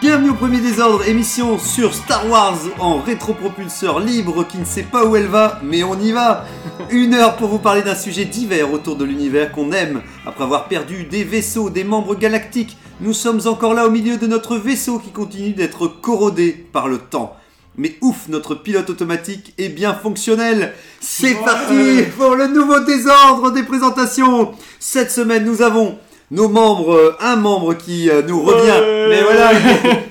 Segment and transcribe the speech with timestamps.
[0.00, 5.04] Bienvenue au Premier Désordre, émission sur Star Wars en rétropropulseur libre qui ne sait pas
[5.04, 6.44] où elle va, mais on y va
[6.90, 10.02] Une heure pour vous parler d'un sujet divers autour de l'univers qu'on aime.
[10.24, 14.28] Après avoir perdu des vaisseaux, des membres galactiques, nous sommes encore là au milieu de
[14.28, 17.34] notre vaisseau qui continue d'être corrodé par le temps.
[17.76, 23.64] Mais ouf, notre pilote automatique est bien fonctionnel C'est parti pour le nouveau désordre des
[23.64, 25.98] présentations Cette semaine, nous avons
[26.30, 29.50] nos membres, euh, un membre qui euh, nous revient, mais voilà,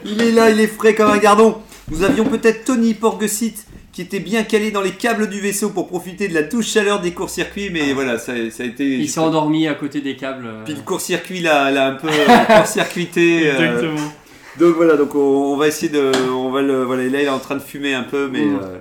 [0.05, 1.57] il est, là, il est frais comme un gardon.
[1.89, 3.55] Nous avions peut-être Tony Porgesit
[3.93, 6.99] qui était bien calé dans les câbles du vaisseau pour profiter de la douce chaleur
[7.01, 8.85] des courts-circuits, mais voilà, ça, ça a été...
[8.97, 10.45] Il s'est endormi à côté des câbles.
[10.45, 10.63] euh.
[10.65, 12.07] Puis le court-circuit l'a l'a un peu
[12.47, 13.49] court-circuité.
[13.49, 14.11] euh, Exactement.
[14.59, 15.19] donc voilà, donc on,
[15.53, 17.93] on va essayer de, on va le, voilà, là il est en train de fumer
[17.95, 18.59] un peu, mais Mm.
[18.61, 18.77] euh,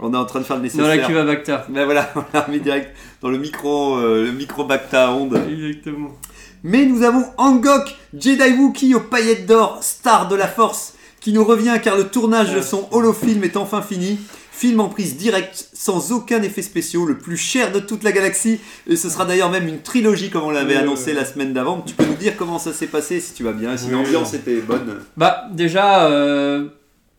[0.00, 0.84] on est en train de faire le nécessaire.
[0.86, 1.66] Dans la cuve à Bacta.
[1.68, 5.38] Ben voilà, on l'a remis direct dans le micro, euh, le micro Bacta à onde.
[5.50, 6.10] Exactement.
[6.64, 11.44] Mais nous avons Angok, Jedi Wookiee aux paillettes d'or, star de la Force, qui nous
[11.44, 14.18] revient car le tournage de son holofilm est enfin fini.
[14.50, 18.60] Film en prise directe, sans aucun effet spéciaux, le plus cher de toute la galaxie.
[18.88, 21.82] Et ce sera d'ailleurs même une trilogie comme on l'avait Ouais, annoncé la semaine d'avant.
[21.84, 24.30] Tu peux nous dire comment ça s'est passé si tu vas bien, si Oui, l'ambiance
[24.32, 24.38] oui.
[24.38, 25.00] était bonne.
[25.16, 26.68] Bah, déjà, euh,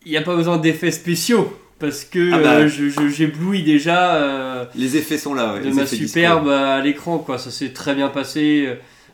[0.04, 1.52] il n'y a pas besoin d'effets spéciaux.
[1.78, 2.52] Parce que Ah bah.
[2.54, 5.94] euh, je- je- j'éblouis déjà euh, Les effets sont là, ouais, de les ma effets
[5.96, 7.18] superbe à l'écran.
[7.18, 7.36] quoi.
[7.38, 8.66] Ça s'est très bien passé.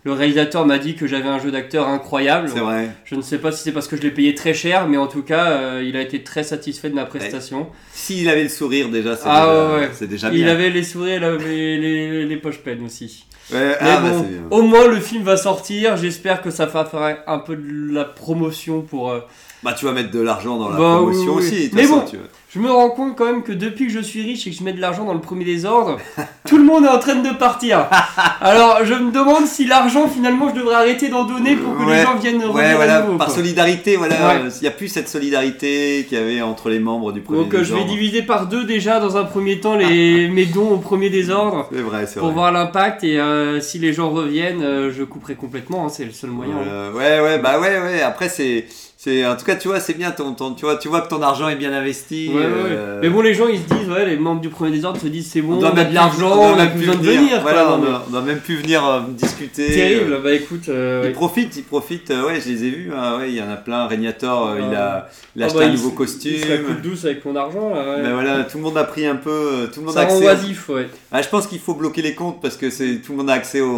[0.05, 2.48] Le réalisateur m'a dit que j'avais un jeu d'acteur incroyable.
[2.53, 2.91] C'est vrai.
[3.05, 5.06] Je ne sais pas si c'est parce que je l'ai payé très cher, mais en
[5.06, 7.69] tout cas, euh, il a été très satisfait de ma prestation.
[7.92, 10.48] S'il avait le sourire déjà, c'est Ah déjà, ouais, déjà Il bien.
[10.48, 11.44] avait les sourires, il avait
[11.78, 13.27] les, les poches pleines aussi.
[13.53, 14.41] Ouais, Mais ah, bah, bon, bien.
[14.50, 15.97] au moins le film va sortir.
[15.97, 19.10] J'espère que ça va faire un peu de la promotion pour.
[19.10, 19.21] euh,
[19.62, 21.47] Bah, tu vas mettre de l'argent dans la Bah, promotion oui, oui.
[21.48, 21.71] aussi.
[21.75, 22.04] Mais façon, bon.
[22.10, 22.16] tu.
[22.55, 24.63] Je me rends compte quand même que depuis que je suis riche et que je
[24.63, 25.97] mets de l'argent dans le premier désordre,
[26.47, 27.87] tout le monde est en train de partir.
[28.43, 31.97] Alors je me demande si l'argent finalement je devrais arrêter d'en donner pour que Ouais.
[31.97, 33.17] les gens viennent revenir Ouais, à nouveau.
[33.17, 33.37] par quoi.
[33.37, 34.51] solidarité, voilà, Ouais.
[34.55, 37.55] il n'y a plus cette solidarité qu'il y avait entre les membres du premier Donc
[37.55, 37.91] euh, je vais désordre.
[37.91, 41.81] diviser par deux déjà dans un premier temps les, mes dons au premier désordre C'est
[41.81, 42.34] vrai, c'est pour vrai.
[42.34, 46.13] voir l'impact et euh, si les gens reviennent, euh, je couperai complètement, hein, c'est le
[46.13, 46.53] seul moyen.
[46.57, 46.67] hein.
[46.69, 48.03] Euh, ouais, ouais, bah ouais, ouais.
[48.03, 48.67] Après, c'est,
[49.05, 50.13] c'est, en tout cas, tu vois, c'est bien.
[50.13, 52.29] Ton, ton- tu vois, tu vois que ton argent est bien investi.
[52.29, 54.71] Ouais, ouais, euh, Mais bon, les gens ils se disent, ouais, les membres du premier
[54.71, 56.87] désordre se disent, c'est bon, on, doit a même de l'argent, on a même plus
[56.87, 57.31] besoin de venir.
[57.43, 57.53] quoi.
[57.53, 59.67] Voilà, on, mais- doit, on doit même plus venir euh, discuter.
[59.73, 61.13] Terrible, euh, bah écoute, euh, Ils ouais.
[61.15, 62.11] profitent, ils profitent.
[62.11, 62.93] ouais, je les ai vus.
[62.97, 63.89] hein, ouais, il y en a plein.
[63.89, 66.33] Régnator, il a, il a Ah acheté bah, un il nouveau costume.
[66.37, 68.03] Il se la douce avec mon argent là, ouais.
[68.05, 70.15] Mais voilà, tout le monde a pris un peu, tout le monde a Ça rend
[70.19, 70.27] accès.
[70.27, 70.89] oisif, ouais.
[71.11, 73.34] Ah, je pense qu'il faut bloquer les comptes parce que c'est tout le monde a
[73.34, 73.69] accès au,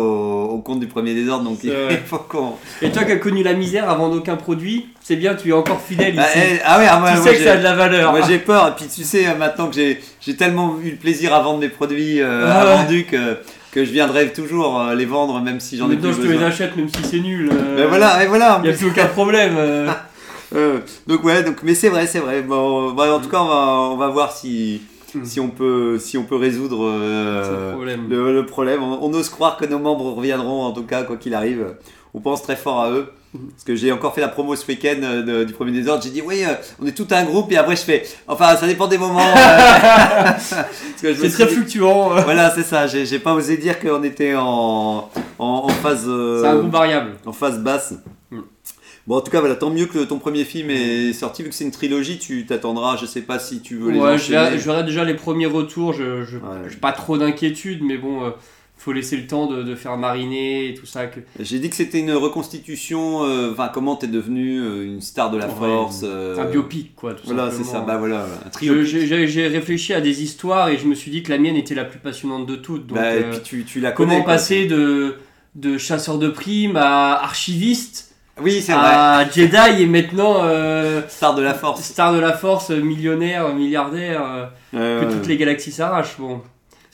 [0.50, 1.72] au compte du premier désordre, donc il,
[2.04, 2.52] faut qu'on.
[2.82, 5.80] Et toi qui as connu la misère avant aucun produit, c'est bien, tu es encore
[5.80, 6.38] fidèle Ah, ici.
[6.54, 8.10] eh, ah ouais, ah, moi, tu moi, sais que ça a de la valeur.
[8.10, 11.32] Moi j'ai peur, et puis tu sais euh, maintenant que j'ai tellement eu le plaisir
[11.34, 12.76] à vendre mes produits euh, Ah à ouais.
[12.82, 13.36] vendu que,
[13.70, 16.26] que je viendrai toujours euh, les vendre même si j'en ai Maintenant, plus je te
[16.26, 16.48] les besoin.
[16.48, 17.50] achète même si c'est nul.
[17.52, 18.60] euh, Mais voilà, et voilà.
[18.64, 18.88] Il n'y a plus.
[18.88, 19.56] aucun problème.
[21.06, 22.42] donc ouais, donc mais c'est vrai, c'est vrai.
[22.42, 23.54] Bon, bah, en tout cas, on va,
[23.92, 24.80] on va voir si
[25.14, 25.24] Mm.
[25.26, 28.06] si on peut si on peut résoudre euh, problème.
[28.08, 28.82] le problème.
[28.82, 31.66] On, on ose croire que nos membres reviendront en tout cas quoi qu'il arrive.
[32.14, 33.12] On pense très fort à eux.
[33.50, 36.02] Parce que j'ai encore fait la promo ce week-end euh, du premier désordre.
[36.04, 38.04] J'ai dit oui, euh, on est tout un groupe et après je fais.
[38.28, 39.20] Enfin, ça dépend des moments.
[39.36, 40.30] euh,
[40.96, 42.16] C'est très dit- fluctuant.
[42.16, 42.20] euh.
[42.22, 42.86] Voilà, c'est ça.
[42.86, 47.12] J'ai pas osé dire qu'on était en, en, en phase euh, C'est un groupe variable.
[47.26, 47.94] en phase basse.
[48.30, 48.40] Mm.
[49.06, 51.42] Bon, en tout cas, voilà, tant mieux que ton premier film est sorti.
[51.42, 52.96] Vu que c'est une trilogie, tu t'attendras.
[52.96, 55.46] Je sais pas si tu veux les Ouais, je verrai, je verrai déjà les premiers
[55.46, 55.92] retours.
[55.92, 56.68] Je je- Ouais.
[56.70, 58.30] j'ai pas trop d'inquiétude, mais bon, euh,
[58.84, 61.06] faut laisser le temps de, de faire mariner et tout ça.
[61.06, 61.20] Que...
[61.40, 63.24] J'ai dit que c'était une reconstitution.
[63.24, 66.02] euh, comment t'es devenu euh, une star de la Ouais, force.
[66.04, 67.14] euh, Un biopic, quoi.
[67.14, 67.80] Tout Voilà, c'est ça.
[67.80, 68.82] Bah voilà, un trio.
[68.84, 71.84] J'ai réfléchi à des histoires et je me suis dit que la mienne était la
[71.84, 72.86] plus passionnante de toutes.
[72.86, 74.10] Donc, Bah, et euh, puis tu, tu la connais.
[74.14, 74.34] comment quoi.
[74.34, 75.16] passer de,
[75.54, 78.82] de chasseur de primes à archiviste Oui, c'est vrai.
[78.84, 81.82] à Jedi et maintenant euh, Star de la force.
[81.82, 86.16] star de la force, millionnaire, milliardaire, Euh, que toutes les galaxies s'arrachent.
[86.18, 86.42] Bon,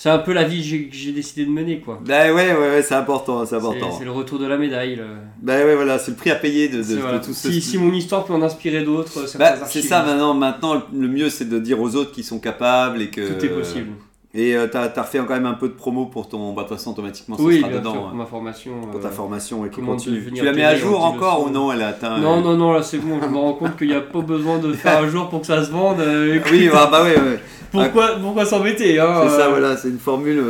[0.02, 2.00] c'est un peu la vie que j'ai- décidé de mener, quoi.
[2.02, 3.91] Bah ouais, ouais, ouais, c'est important, c'est important.
[3.99, 4.97] c'est le retour de la médaille.
[4.97, 5.05] le-
[5.43, 7.93] Bah ouais, voilà, c'est le prix à payer de, de, tout ce si, si mon
[7.93, 10.32] histoire peut en inspirer d'autres, Bah, c'est ça maintenant.
[10.32, 13.50] Maintenant, le mieux c'est de dire aux autres qu'ils sont capables et que Tout est
[13.50, 13.91] possible.
[14.32, 16.53] Et euh, t'as as refait quand même un peu de promo pour ton.
[16.53, 17.93] Bah, de toute façon, automatiquement, ça Oui, sera bien dedans.
[17.94, 18.73] sûr, hein, pour ma formation.
[18.93, 20.31] pour ta euh, formation et qui continue.
[20.32, 22.17] Tu la mets à jour encore ou non Elle a atteint.
[22.19, 24.21] Non, euh, non, non, là c'est bon, je me rends compte qu'il n'y a pas
[24.21, 25.99] besoin de faire un jour pour que ça se vende.
[25.99, 27.41] euh, Oui, bah, bah ouais, ouais.
[27.73, 30.41] pourquoi pourquoi s'embêter hein, C'est ça, euh, voilà, c'est une formule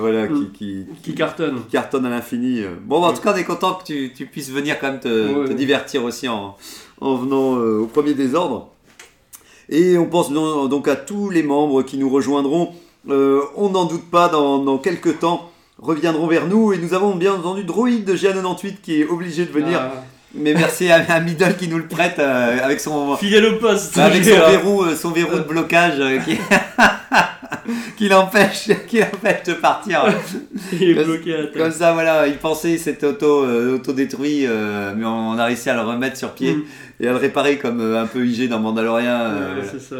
[0.00, 1.62] voilà, qui, qui, Qui cartonne.
[1.62, 2.60] qui cartonne à l'infini.
[2.84, 5.00] Bon, bah, en tout cas, on est content que tu, tu puisses venir quand même
[5.00, 6.56] te, Ouais, te divertir aussi en,
[7.00, 8.68] en venant au premier désordre.
[9.70, 12.74] Et on pense donc à tous les membres qui nous rejoindront.
[13.08, 16.72] Euh, on n'en doute pas, dans, dans quelques temps, reviendront vers nous.
[16.72, 19.80] Et nous avons bien entendu Droïde de GA98 qui est obligé de venir.
[19.80, 20.04] Ah,
[20.34, 23.96] Mais merci à, à Middle qui nous le prête euh, avec son, fidèle au poste.
[23.96, 26.38] Bah, avec son euh, verrou, son verrou de blocage qui,
[27.96, 30.04] qui l'empêche, qui l'empêche de partir.
[30.72, 34.46] Il est Comme- bloqué à la Comme ça, voilà, il pensait s'était auto, euh, auto-détruit,
[34.46, 36.62] euh, mais on, on a réussi à le remettre sur pied Mm.
[37.00, 39.06] et à le réparer comme euh, un peu IG dans Mandalorian.
[39.08, 39.96] euh, Ouais, c'est ça.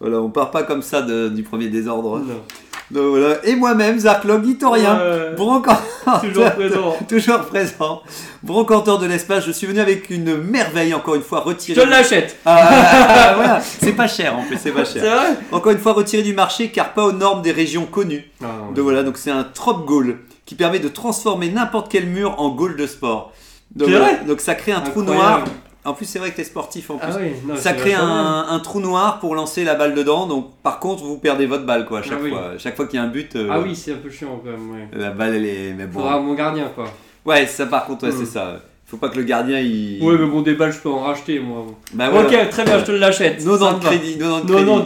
[0.00, 2.18] Voilà, on part pas comme ça de- du premier désordre.
[2.18, 2.42] Non.
[2.90, 3.36] Donc, voilà.
[3.44, 6.96] Et moi-même, Zarklog, Itorien, Ouais, broncanteur, Toujours présent.
[7.08, 8.02] toujours présent,
[8.42, 9.46] broncanteur de l'espace.
[9.46, 11.80] Je suis venu avec une merveille, encore une fois, Je retirée.
[11.82, 12.36] te l'achète.
[12.44, 15.02] Ah, voilà, c'est pas cher en plus, c'est pas cher.
[15.02, 15.36] vrai?
[15.50, 18.30] Encore une fois, retiré du marché car pas aux normes des régions connues.
[18.40, 22.34] Non, Donc voilà, donc c'est un trop goal qui permet de transformer n'importe quel mur
[22.38, 23.32] en goal de sport.
[23.74, 25.44] Donc, C'est voilà, vrai donc ça crée un trou noir.
[25.86, 27.08] En plus, c'est vrai que t'es sportif en plus.
[27.12, 30.26] Ah oui, non, ça crée un, un trou noir pour lancer la balle dedans.
[30.26, 32.30] Donc par contre, vous perdez votre balle quoi à chaque Ah oui.
[32.30, 32.52] fois.
[32.56, 34.50] Chaque fois qu'il y a un but, euh, Ah oui, c'est un peu chiant quand
[34.50, 34.88] même, ouais.
[34.92, 35.74] la balle elle est.
[35.76, 36.00] Mais bon.
[36.00, 36.86] Faudra mon gardien quoi.
[37.26, 38.18] Ouais, ça par contre, ouais, Mm.
[38.18, 38.60] c'est ça.
[38.86, 40.02] Faut pas que le gardien il.
[40.02, 41.66] Ouais, mais bon, des balles, je peux en racheter moi.
[41.92, 42.28] Bah voilà.
[42.28, 43.44] Ok, très bien, je te l'achète.
[43.44, 44.84] Non, Ça non, me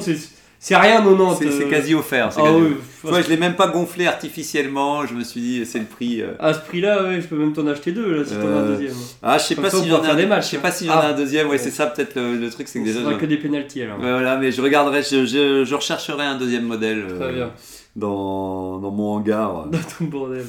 [0.59, 1.37] c'est rien, non, non.
[1.37, 2.33] C'est euh, quasi offert.
[2.33, 3.17] c'est Ah quasi oui, offert.
[3.19, 5.07] Ouais, je l'ai même pas gonflé artificiellement.
[5.07, 6.23] Je me suis dit, c'est le prix.
[6.23, 6.33] euh.
[6.39, 8.65] à ce prix-là, ouais, je peux même t'en acheter deux là si t'en as Euh,
[8.65, 8.95] un deuxième.
[9.23, 10.61] Ah, je sais Comme pas ça, si j'en ai un, des matchs, je sais hein.
[10.63, 11.09] pas si j'en ai Ah.
[11.09, 11.49] un deuxième.
[11.49, 13.05] Ouais, c'est ça peut-être le, le truc, c'est que Ce déjà.
[13.05, 13.99] sera je- que des pénalties alors.
[13.99, 17.51] Ouais, voilà, mais je regarderai, je, je, je rechercherai un deuxième modèle euh, Très bien.
[17.97, 19.67] dans, dans mon hangar.
[19.73, 20.45] Dans tout le bordel.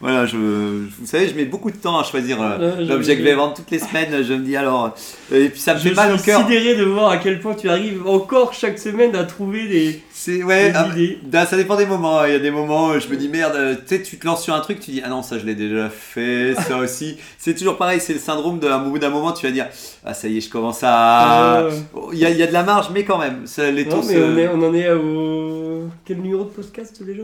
[0.00, 3.24] voilà, je, vous savez, je mets beaucoup de temps à choisir euh, l'objet que je
[3.24, 4.22] vais vendre toutes les semaines.
[4.22, 4.94] Je me dis alors,
[5.32, 6.40] euh, et puis ça me Je fait mal au suis cœur.
[6.42, 10.42] sidéré de voir à quel point tu arrives encore chaque semaine à trouver des, C'est
[10.42, 10.88] ouais, ah,
[11.24, 12.24] bah, ça dépend des moments.
[12.24, 14.26] Il y a des moments où je me dis merde, euh, tu sais, tu te
[14.26, 17.16] lances sur un truc, tu dis ah non ça je l'ai déjà fait, ça aussi.
[17.38, 19.66] C'est toujours pareil, c'est le syndrome d'un bout d'un moment tu vas dire
[20.04, 21.58] ah ça y est, je commence à.
[21.60, 23.84] Euh, Oh, Il y, a, y a de la marge, mais quand même, ça, les
[23.84, 25.65] non, taux mais se- on, est, on en est au.
[26.04, 27.22] Quel numéro de podcast déjà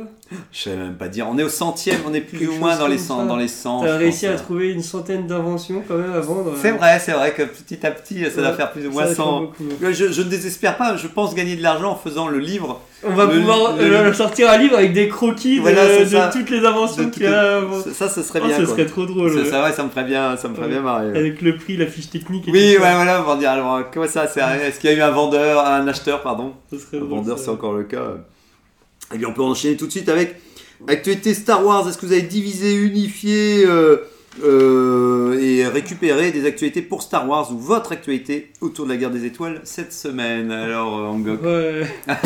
[0.52, 1.26] Je sais même pas dire.
[1.30, 3.20] On est au centième, on est plus Quelque ou moins dans les comme 100.
[3.20, 3.26] ça.
[3.26, 4.42] Dans les 100 T'as réussi pense, à euh.
[4.44, 6.52] trouver une centaine d'inventions quand même à vendre.
[6.60, 9.02] C'est vrai, c'est vrai que petit à petit, ça doit Ouais, faire plus ou moins
[9.02, 9.40] va faire 100.
[9.40, 9.64] beaucoup.
[9.80, 12.80] Je, je ne désespère pas, je pense gagner de l'argent en faisant le livre.
[13.04, 16.50] On va Le- pouvoir le- euh, sortir un livre avec des croquis de, Voilà, toutes
[16.50, 17.60] les inventions qu'il y a.
[17.92, 18.56] Ça, ça serait Oh, bien.
[18.58, 18.72] ça quoi.
[18.74, 19.32] serait trop drôle.
[19.32, 19.44] Ça, ouais.
[19.50, 21.08] ça, ouais, ça me ferait bien, ça me ferait bien marrer.
[21.08, 23.80] Avec le prix, la fiche technique et Oui, tout ouais, voilà, on va dire alors,
[23.92, 26.52] comment ça Est-ce qu'il y a eu un vendeur, un acheteur, pardon?
[26.72, 28.02] Un vendeur, c'est encore le cas.
[29.14, 30.36] Et bien, on peut enchaîner tout de suite avec
[30.88, 31.88] actualité Star Wars.
[31.88, 33.98] Est-ce que vous avez divisé, unifié euh,
[34.42, 39.10] euh, et récupéré des actualités pour Star Wars ou votre actualité autour de la guerre
[39.10, 40.50] des étoiles cette semaine?
[40.50, 41.42] Alors, euh, Angok.
[41.42, 41.82] Ouais.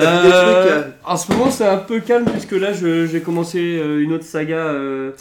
[0.00, 4.72] Euh, en ce moment, c'est un peu calme puisque là, j'ai commencé une autre saga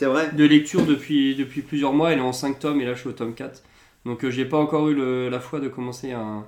[0.01, 0.29] vrai?
[0.33, 2.11] de lecture depuis, depuis plusieurs mois.
[2.11, 3.63] Elle est en 5 tomes et là, je suis au tome 4.
[4.05, 6.45] Donc, j'ai pas encore eu le- la foi de commencer un,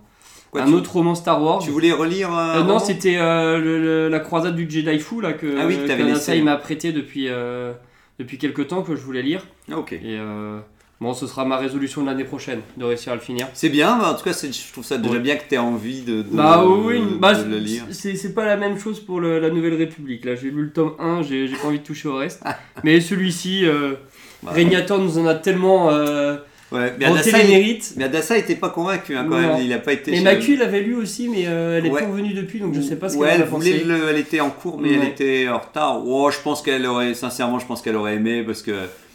[0.52, 1.60] Quoi, un tu, autre roman Star Wars.
[1.60, 5.46] tu voulais relire un Euh, non, c'était euh, la croisade du Jedi Fou là, que
[5.60, 7.72] Ah oui, que m'a prêté depuis, euh,
[8.18, 9.46] depuis quelques temps que je voulais lire.
[9.72, 9.94] Ah, Ok.
[9.94, 10.58] Et euh,
[11.00, 13.48] bon, ce sera ma résolution de l'année prochaine de réussir à le finir.
[13.54, 15.20] C'est bien, mais en tout cas, je trouve ça déjà Ouais.
[15.20, 17.84] bien que tu aies envie de, de- Bah oui, de bah, le lire.
[17.92, 20.26] c'est pas la même chose pour le- la Nouvelle République.
[20.26, 22.44] Là, j'ai lu le tome 1, j'ai pas envie de toucher au reste.
[22.84, 23.94] Mais celui-ci, euh,
[24.42, 26.38] Bah, Régnator nous en a tellement euh,
[26.72, 27.94] ouais, mais Adassa, les mérites.
[27.98, 30.16] mais Adassa était pas convaincu hein, quand même, il a pas été.
[30.16, 32.02] Et Macu l'avait lu aussi, mais euh, elle est Ouais.
[32.02, 33.84] pas revenue depuis, donc je sais pas ce qu'elle a pensé.
[33.84, 36.02] le- elle était en cours, mais elle était en retard.
[36.06, 38.72] Oh, je pense qu'elle aurait, sincèrement, je pense qu'elle aurait aimé parce que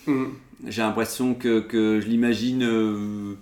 [0.07, 0.25] Mm.
[0.69, 3.35] j'ai l'impression que, que je l'imagine euh,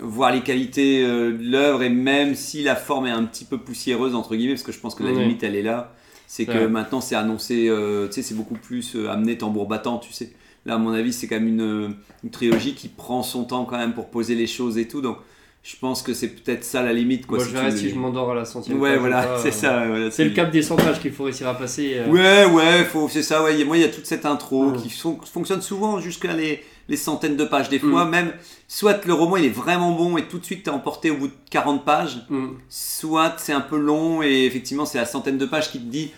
[0.00, 3.58] voir les qualités euh, de l'œuvre et même si la forme est un petit peu
[3.58, 5.94] poussiéreuse entre guillemets, parce que je pense que la limite elle est là,
[6.26, 7.70] c'est que maintenant c'est annoncé,
[8.06, 10.30] tu sais, c'est beaucoup plus amené tambour battant, tu sais.
[10.66, 11.94] Là, à mon avis, c'est quand même une,
[12.24, 15.18] une trilogie qui prend son temps quand même pour poser les choses et tout, donc
[15.62, 17.26] je pense que c'est peut-être ça la limite.
[17.26, 18.78] Quoi, Moi, si je verrai si je m'endors à la centième.
[18.80, 19.78] Ouais, voilà, c'est euh, ça.
[19.80, 21.94] ouais, voilà, C'est le cap des 100 pages qu'il faut réussir à passer.
[21.96, 22.08] euh.
[22.08, 23.64] Ouais, ouais, faut, c'est ça, ouais.
[23.64, 24.76] Moi, il y a toute cette intro Mm.
[24.76, 27.70] qui fon- fonctionne souvent jusqu'à les, les centaines de pages.
[27.70, 28.10] Des fois, Mm.
[28.10, 28.32] même,
[28.68, 31.28] soit le roman il est vraiment bon et tout de suite t'es emporté au bout
[31.28, 32.48] de 40 pages, Mm.
[32.68, 36.10] soit c'est un peu long et effectivement c'est la centaine de pages qui te dit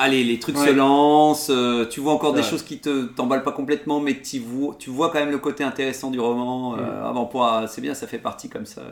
[0.00, 0.66] allez, les trucs Ouais.
[0.66, 4.38] se lancent, euh, tu vois encore des choses qui te t'emballent pas complètement, mais tu
[4.40, 6.76] vois, tu vois quand même le côté intéressant du roman.
[6.78, 8.82] euh, avant pour, c'est bien, ça fait partie comme ça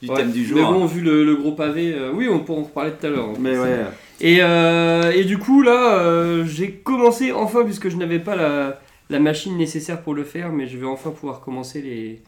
[0.00, 0.16] du Ouais.
[0.16, 0.56] thème du jour.
[0.58, 3.10] Mais bon, vu le, le gros pavé, euh, oui, on pourra en reparler tout à
[3.10, 3.28] l'heure.
[3.30, 3.38] hein.
[3.38, 3.80] Mais ouais.
[4.20, 4.38] Et,
[5.18, 10.00] et du coup, là, j'ai commencé enfin, puisque je n'avais pas la, la machine nécessaire
[10.02, 12.22] pour le faire, mais je vais enfin pouvoir commencer les,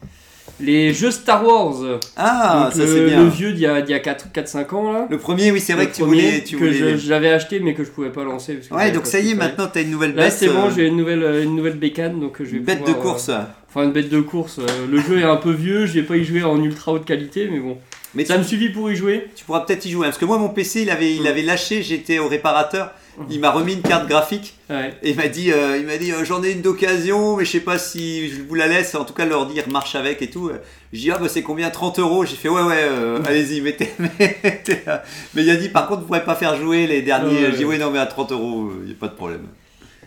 [0.59, 1.75] les jeux Star Wars.
[2.15, 3.23] Ah, Donc, ça le, c'est bien.
[3.23, 5.07] le vieux d'il y a, d'il y a 4-5 ans, là.
[5.09, 6.43] Le premier, oui, c'est vrai Le que tu premier voulais.
[6.43, 6.97] Tu que voulais...
[6.97, 8.53] je- j'avais acheté, mais que je pouvais pas lancer.
[8.55, 10.33] parce que Ouais, j'avais donc pas ça y est, maintenant t'as une nouvelle Là, bête.
[10.33, 12.63] c'est bon, euh, j'ai une nouvelle, euh, une nouvelle bécane, donc euh, je vais une
[12.63, 13.31] bête de pouvoir, euh, course.
[13.69, 14.59] Enfin, une bête de course.
[14.59, 17.05] euh, le jeu est un peu vieux, je vais pas y jouer en ultra haute
[17.05, 17.77] qualité, mais bon.
[18.13, 19.27] Mais tu, Ça me suffit pour y jouer.
[19.35, 20.05] tu pourras peut-être y jouer.
[20.05, 21.27] hein, Parce que moi, mon PC, il avait, il Mm.
[21.27, 22.91] avait lâché, j'étais au réparateur.
[23.29, 24.93] Il m'a remis une carte graphique Ouais.
[25.03, 27.51] et il m'a dit, euh, il m'a dit euh, j'en ai une d'occasion, mais je
[27.51, 28.93] sais pas si je vous la laisse.
[28.95, 30.49] En tout cas, l'ordi il marche avec et tout.
[30.91, 31.69] J'ai dit, ah bah c'est combien?
[31.69, 32.25] 30 euros?
[32.25, 33.89] J'ai fait, ouais, ouais, euh, allez-y, mettez.
[33.99, 34.79] mettez,
[35.33, 37.51] mais il a dit, par contre, vous pourrez pas faire jouer les derniers.
[37.51, 37.75] J'ai dit, ouais.
[37.75, 39.47] ouais, non, mais à 30 euros, il n'y a pas de problème.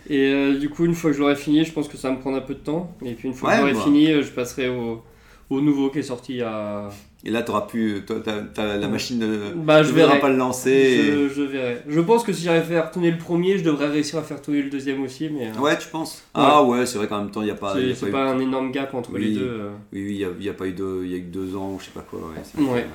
[0.09, 2.19] Et du coup, une fois que je l'aurai fini, je pense que ça va me
[2.19, 2.95] prendre un peu de temps.
[3.05, 3.81] Et puis une fois Ouais, que j'aurai bah.
[3.83, 5.03] fini, je passerai au,
[5.49, 6.89] au nouveau qui est sorti il y a.
[7.25, 8.91] Et là, t'auras pu, toi, t'as- t'as- la Ouais.
[8.93, 10.19] machine ne Bah, je verrai.
[10.21, 10.71] pas le lancer.
[10.71, 11.81] et- Je, verrai.
[11.85, 14.41] Je pense que si j'arrive à faire tourner le premier, je devrais réussir à faire
[14.41, 15.29] tourner le deuxième aussi.
[15.29, 16.23] Mais euh, Ouais, tu penses?
[16.33, 17.73] Ah ouais, c'est vrai qu'en même temps, il n'y a pas.
[17.75, 19.25] c'est pas eu- pas un énorme gap entre Oui.
[19.25, 19.41] les deux.
[19.43, 19.69] euh.
[19.91, 21.73] Oui, oui, il n'y a, a pas eu de, il y a eu deux ans
[21.75, 22.19] ou je sais pas quoi.
[22.57, 22.85] Ouais.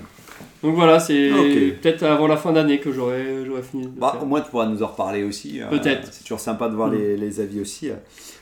[0.63, 1.81] Donc voilà, c'est Ok.
[1.83, 3.25] peut-être avant la fin d'année que j'aurai
[3.63, 3.85] fini.
[3.85, 4.23] de Bah, faire.
[4.23, 5.61] au moins, tu pourras nous en reparler aussi.
[5.61, 6.09] euh, Peut-être.
[6.11, 6.95] c'est toujours sympa de voir Mm.
[6.97, 7.91] les, les avis aussi.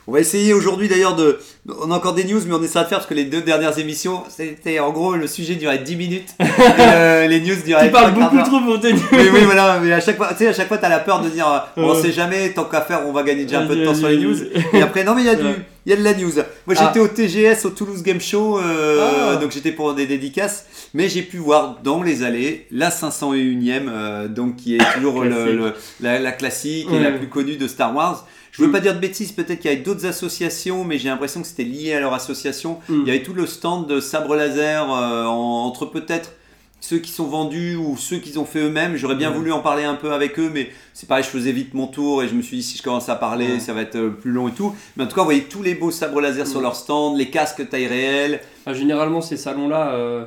[0.08, 1.38] On va essayer aujourd'hui d'ailleurs de.
[1.80, 3.78] On a encore des news, mais on essaiera de faire parce que les deux dernières
[3.78, 6.28] émissions, c'était en gros le sujet durait 10 minutes.
[6.40, 6.44] et,
[6.80, 7.86] euh, les news duraient.
[7.86, 10.48] Tu parles beaucoup trop pour tes Mais oui, voilà, mais à chaque fois, tu sais,
[10.48, 13.12] à chaque fois, t'as la peur de dire, on sait jamais, tant qu'à faire, on
[13.12, 14.34] va gagner déjà un peu de temps sur les news.
[14.72, 15.44] Et après, non, mais il y a du,
[15.86, 16.32] il y a de la news.
[16.66, 16.86] Moi, Ah.
[16.86, 19.36] j'étais au TGS, au Toulouse Game Show, euh, Ah.
[19.36, 24.26] donc j'étais pour des dédicaces, mais j'ai pu voir dans les allées la 501ème, euh,
[24.26, 25.54] donc qui est toujours le, Classique.
[25.54, 27.02] le- la, la classique et Ouais.
[27.04, 28.26] la plus connue de Star Wars.
[28.52, 28.72] Je veux Mm.
[28.72, 31.64] pas dire de bêtises, peut-être qu'il y avait d'autres associations, mais j'ai l'impression que c'était
[31.64, 32.78] lié à leur association.
[32.88, 33.00] Mm.
[33.02, 36.32] Il y avait tout le stand de sabre laser euh, en- entre peut-être
[36.80, 38.96] ceux qui sont vendus ou ceux qu'ils ont fait eux-mêmes.
[38.96, 39.36] J'aurais bien Ouais.
[39.36, 42.22] voulu en parler un peu avec eux, mais c'est pareil, je faisais vite mon tour
[42.22, 43.60] et je me suis dit si je commence à parler, Ouais.
[43.60, 44.74] ça va être euh, plus long et tout.
[44.96, 46.64] Mais en tout cas, vous voyez tous les beaux sabres laser sur Mm.
[46.64, 48.40] leur stand, les casques taille réelle.
[48.66, 50.24] Ah, généralement, ces salons-là, euh,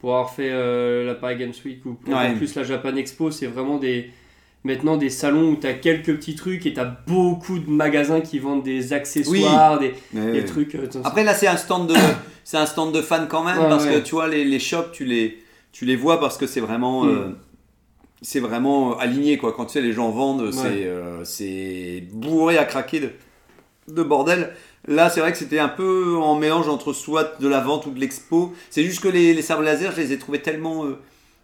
[0.00, 2.34] pour avoir fait euh, la Paris Games Week ou encore Ouais.
[2.36, 4.10] plus la Japan Expo, c'est vraiment des
[4.66, 8.20] maintenant des salons où tu as quelques petits trucs et tu as beaucoup de magasins
[8.20, 10.74] qui vendent des accessoires, des, trucs.
[10.74, 11.94] euh, Après là, c'est un stand de,
[12.44, 13.94] c'est un stand de fans quand même Ouais, parce ouais.
[13.94, 15.38] que tu vois les, les shops, tu les,
[15.72, 17.08] tu les vois parce que c'est vraiment, Mm.
[17.08, 17.28] euh,
[18.22, 19.52] c'est vraiment aligné quoi.
[19.52, 23.10] Quand tu sais les gens vendent, c'est, euh, c'est bourré à craquer de,
[23.88, 24.52] de bordel.
[24.88, 27.90] Là, c'est vrai que c'était un peu en mélange entre soit de la vente ou
[27.90, 28.54] de l'expo.
[28.70, 30.98] C'est juste que les, les sabres laser, je les ai trouvés tellement euh,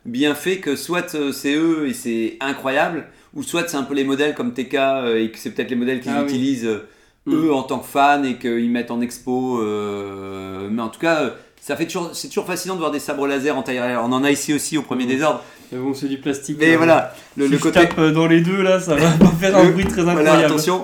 [0.04, 3.04] bien faits que soit euh, c'est eux et c'est incroyable,
[3.34, 5.76] ou soit c'est un peu les modèles comme TK euh, et que c'est peut-être les
[5.76, 6.88] modèles qu'ils Ah utilisent euh,
[7.24, 7.34] Mm.
[7.34, 9.60] eux en tant que fans et qu'ils mettent en expo.
[9.62, 11.30] euh, mais en tout cas,
[11.60, 13.78] ça fait toujours, c'est toujours fascinant de voir des sabres laser en taille.
[13.80, 15.08] On en a ici aussi au premier Mm.
[15.08, 15.44] désordre.
[15.70, 16.56] Mais bon, c'est du plastique.
[16.58, 17.80] Mais voilà, le, si le je côté.
[17.80, 20.44] tape dans les deux, là, ça va pas faire un bruit très Voilà, incroyable.
[20.46, 20.82] attention.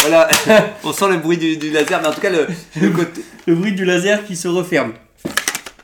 [0.00, 0.28] Voilà,
[0.84, 2.48] on sent le bruit du, du laser, mais en tout cas, le,
[2.80, 3.22] le côté.
[3.46, 4.92] Le bruit du laser qui se referme.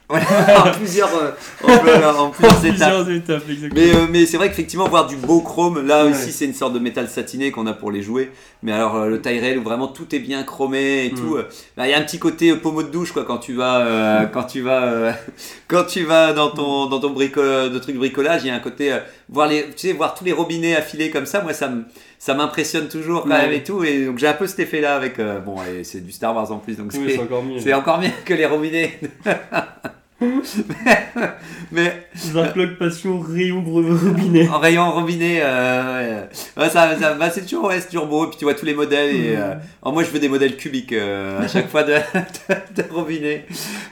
[0.09, 1.31] Voilà, en plusieurs, euh,
[1.65, 2.77] en, voilà, en plusieurs étapes.
[2.77, 3.75] Plusieurs étapes, exactement.
[3.85, 6.13] Mais, euh, mais c'est vrai qu'effectivement, voir du beau chrome, là Ouais.
[6.13, 8.31] aussi, c'est une sorte de métal satiné qu'on a pour les jouer.
[8.63, 11.15] Mais alors, euh, le réel où vraiment tout est bien chromé et Mm.
[11.17, 11.35] tout.
[11.37, 13.79] euh, bah, Il y a un petit côté pommeau de douche, quoi, quand tu vas,
[13.81, 15.13] euh, quand tu vas,
[15.69, 18.61] quand tu vas dans ton, dans ton brico, de truc bricolage, il y a un
[18.61, 18.97] côté,
[19.29, 21.83] voir les, tu sais, voir tous les robinets affilés comme ça, moi, ça me,
[22.19, 23.43] ça m'impressionne toujours quand Ouais.
[23.43, 23.85] même et tout.
[23.85, 26.51] Et donc, j'ai un peu cet effet-là avec, euh, bon, et c'est du Star Wars
[26.53, 27.61] en plus, donc Oui, c'est, encore mieux.
[27.61, 28.99] c'est encore mieux que les robinets.
[31.73, 34.49] mais, Zarklog Passion Rayon Robinet.
[34.49, 36.23] En rayon robinet, euh,
[36.57, 36.63] ouais.
[36.63, 38.25] Ouais, ça, ça- bah, c'est toujours, ouais, c'est toujours beau.
[38.25, 39.15] Et puis tu vois tous les modèles.
[39.15, 41.93] Et, euh, alors moi, je veux des modèles cubiques euh, à chaque fois de,
[42.49, 43.45] de, de robinet.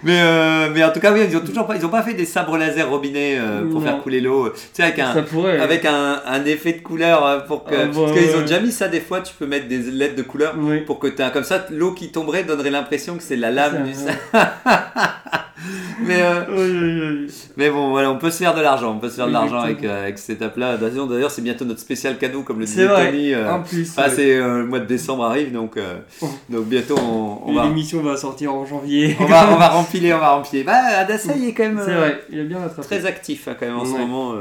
[0.03, 2.15] Mais, euh, mais en tout cas, oui, ils ont toujours pas, ils ont pas fait
[2.15, 3.87] des sabres laser robinet euh, pour Non.
[3.87, 4.49] faire couler l'eau.
[4.49, 5.59] Tu sais, avec un, Ça pourrait.
[5.61, 7.75] avec un, un effet de couleur euh, pour que.
[7.75, 9.21] Ah, bah, parce qu'ils ont déjà mis ça des fois.
[9.21, 10.81] Tu peux mettre des lettres de couleur Oui.
[10.81, 13.93] pour que un- comme ça, l'eau qui tomberait donnerait l'impression que c'est la lame du.
[16.01, 17.35] Mais euh, Oui, oui, oui.
[17.57, 19.61] mais bon, voilà, on peut se faire de l'argent, on peut se faire de l'argent
[19.61, 20.77] avec, euh, avec cette étape-là.
[20.77, 22.89] D'ailleurs, c'est bientôt notre spécial cadeau, comme le disait.
[22.89, 23.33] Tony.
[23.33, 25.79] euh, En plus, ah, c'est le mois de décembre arrive, donc,
[26.23, 26.27] Oh.
[26.51, 29.17] donc bientôt on, on Et va, l'émission va sortir en janvier.
[29.21, 30.65] on va, on va rempiler, on va rempiler.
[30.65, 33.67] Bah, Adassa, il est quand même C'est vrai, il a bien très actif hein, quand
[33.67, 34.35] même en ce moment.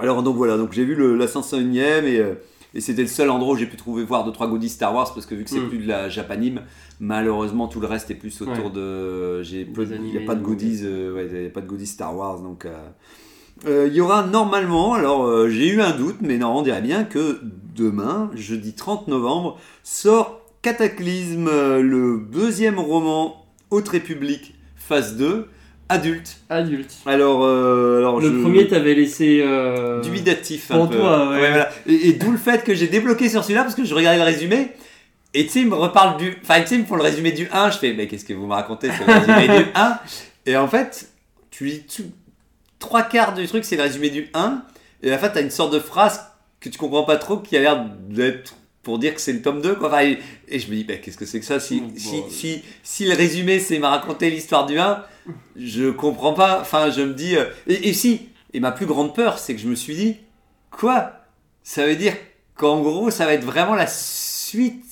[0.00, 2.32] Alors donc voilà, donc j'ai vu le, la 501ème et, euh,
[2.74, 5.26] et c'était le seul endroit où j'ai pu trouver voir 2-3 goodies Star Wars parce
[5.26, 5.68] que vu que c'est Mm.
[5.68, 6.62] plus de la japanime,
[7.00, 8.70] malheureusement tout le reste est plus autour Ouais.
[8.70, 9.42] de.
[9.42, 11.86] j'ai Il n'y a pas de goodies, euh, ouais, il y a pas de goodies
[11.86, 12.64] Star Wars donc.
[12.66, 12.74] euh,
[13.66, 16.82] Euh, Il y aura normalement, alors euh, j'ai eu un doute, mais non, on dirait
[16.82, 17.40] bien que
[17.76, 21.46] demain, jeudi 30 novembre, sort Cataclysme,
[21.80, 25.46] le deuxième roman Haute République, phase 2,
[25.88, 26.38] adulte.
[26.48, 26.92] Adulte.
[27.06, 29.42] Alors, euh, alors Le je- premier t'avais laissé.
[29.44, 30.96] euh, dubitatif un pour peu.
[30.96, 31.38] toi, ouais.
[31.38, 31.70] voilà.
[31.86, 34.24] Et, et d'où le fait que j'ai débloqué sur celui-là parce que je regardais le
[34.24, 34.68] résumé.
[35.36, 36.36] Et tu sais, ils me reparlent du.
[36.42, 37.70] Enfin, tu sais, ils me font le résumé du 1.
[37.70, 39.98] Je fais, mais qu'est-ce que vous me racontez C'est le résumé du 1.
[40.46, 41.08] Et en fait,
[41.50, 42.10] tu lis tout-
[42.78, 44.62] trois quarts du truc, c'est le résumé du 1.
[45.02, 46.20] Et à la fin, tu as une sorte de phrase
[46.60, 49.60] que tu comprends pas trop qui a l'air d'être pour dire que c'est le tome
[49.60, 49.74] 2.
[49.74, 49.88] Quoi.
[49.88, 51.58] Enfin, et, et je me dis, bah, qu'est-ce que c'est que ça?
[51.58, 52.26] Si, Bon, si, bon.
[52.30, 55.02] si, si le résumé, c'est m'a raconté l'histoire du 1,
[55.56, 56.60] je comprends pas.
[56.60, 57.36] Enfin, je me dis.
[57.36, 60.16] euh, et, et si, et ma plus grande peur, c'est que je me suis dit,
[60.70, 61.12] quoi?
[61.62, 62.14] Ça veut dire
[62.56, 64.84] qu'en gros, ça va être vraiment la suite,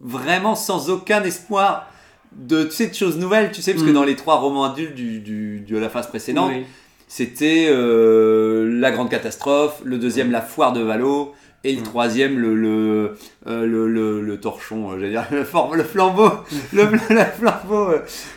[0.00, 1.90] vraiment sans aucun espoir
[2.32, 3.94] de, tu sais, de choses nouvelles, tu sais, parce que Mm.
[3.94, 6.64] dans les trois romans adultes du, du- de la phase précédente, oui.
[7.08, 11.32] c'était euh, la grande catastrophe, le deuxième la foire de Valo,
[11.64, 11.84] et le Mm.
[11.84, 13.16] troisième le le,
[13.46, 16.30] euh, le, le, le torchon, euh, j'allais dire le, for- le flambeau,
[16.72, 17.88] le, le flambeau,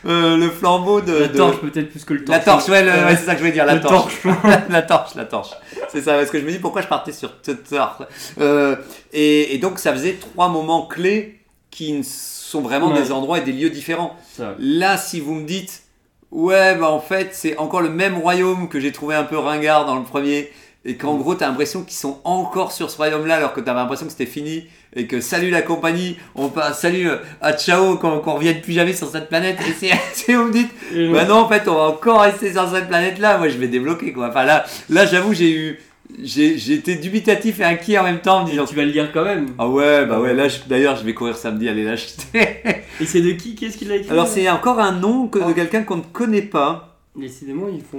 [0.06, 2.38] euh, le flambeau de La de- torche peut-être plus que le torche.
[2.38, 4.22] la torche, ouais, c'est ça que je voulais dire, la torche.
[4.24, 4.38] torchon.
[4.70, 5.52] la torche, la torche.
[5.90, 8.04] C'est ça, parce que je me dis pourquoi je partais sur torche.
[8.40, 8.76] Euh,
[9.14, 13.02] et, et donc ça faisait trois moments clés qui sont vraiment Ouais.
[13.02, 14.16] des endroits et des lieux différents.
[14.60, 15.84] Là, si vous me dites,
[16.32, 19.86] ouais, bah en fait, c'est encore le même royaume que j'ai trouvé un peu ringard
[19.86, 20.50] dans le premier,
[20.86, 24.06] et qu'en gros, t'as l'impression qu'ils sont encore sur ce royaume-là, alors que t'avais l'impression
[24.06, 24.66] que c'était fini,
[24.96, 28.74] et que salut la compagnie, on passe, salut euh, à ciao, qu'on qu'on revienne plus
[28.74, 29.74] jamais sur cette planète, et
[30.14, 30.72] c'est, vous me dites,
[31.14, 33.38] bah non, en fait, on va encore rester sur cette planète-là.
[33.38, 34.30] Moi, je vais débloquer, quoi.
[34.30, 35.80] Enfin, là, là j'avoue, j'ai eu.
[36.26, 38.64] Été dubitatif et inquiet en même temps en me disant.
[38.66, 39.48] tu vas le lire quand même.
[39.60, 42.62] Ah ouais, bah ouais, là, d'ailleurs, je vais courir samedi aller l'acheter.
[43.02, 43.56] Et c'est de qui?
[43.56, 44.10] Qu'est-ce qu'il a écrit?
[44.12, 45.54] Alors, c'est encore un nom que- de Oh.
[45.54, 46.97] quelqu'un qu'on ne connaît pas.
[47.18, 47.98] Décidément, ils font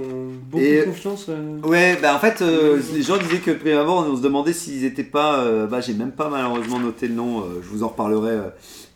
[0.49, 1.25] beaucoup Et- confiance.
[1.29, 1.59] euh.
[1.63, 4.85] Ouais, bah en fait, euh, les gens disaient que prime abord, on se demandait s'ils
[4.85, 5.39] étaient pas.
[5.41, 7.41] euh, bah, j'ai même pas malheureusement noté le nom.
[7.41, 8.37] euh, je vous en reparlerai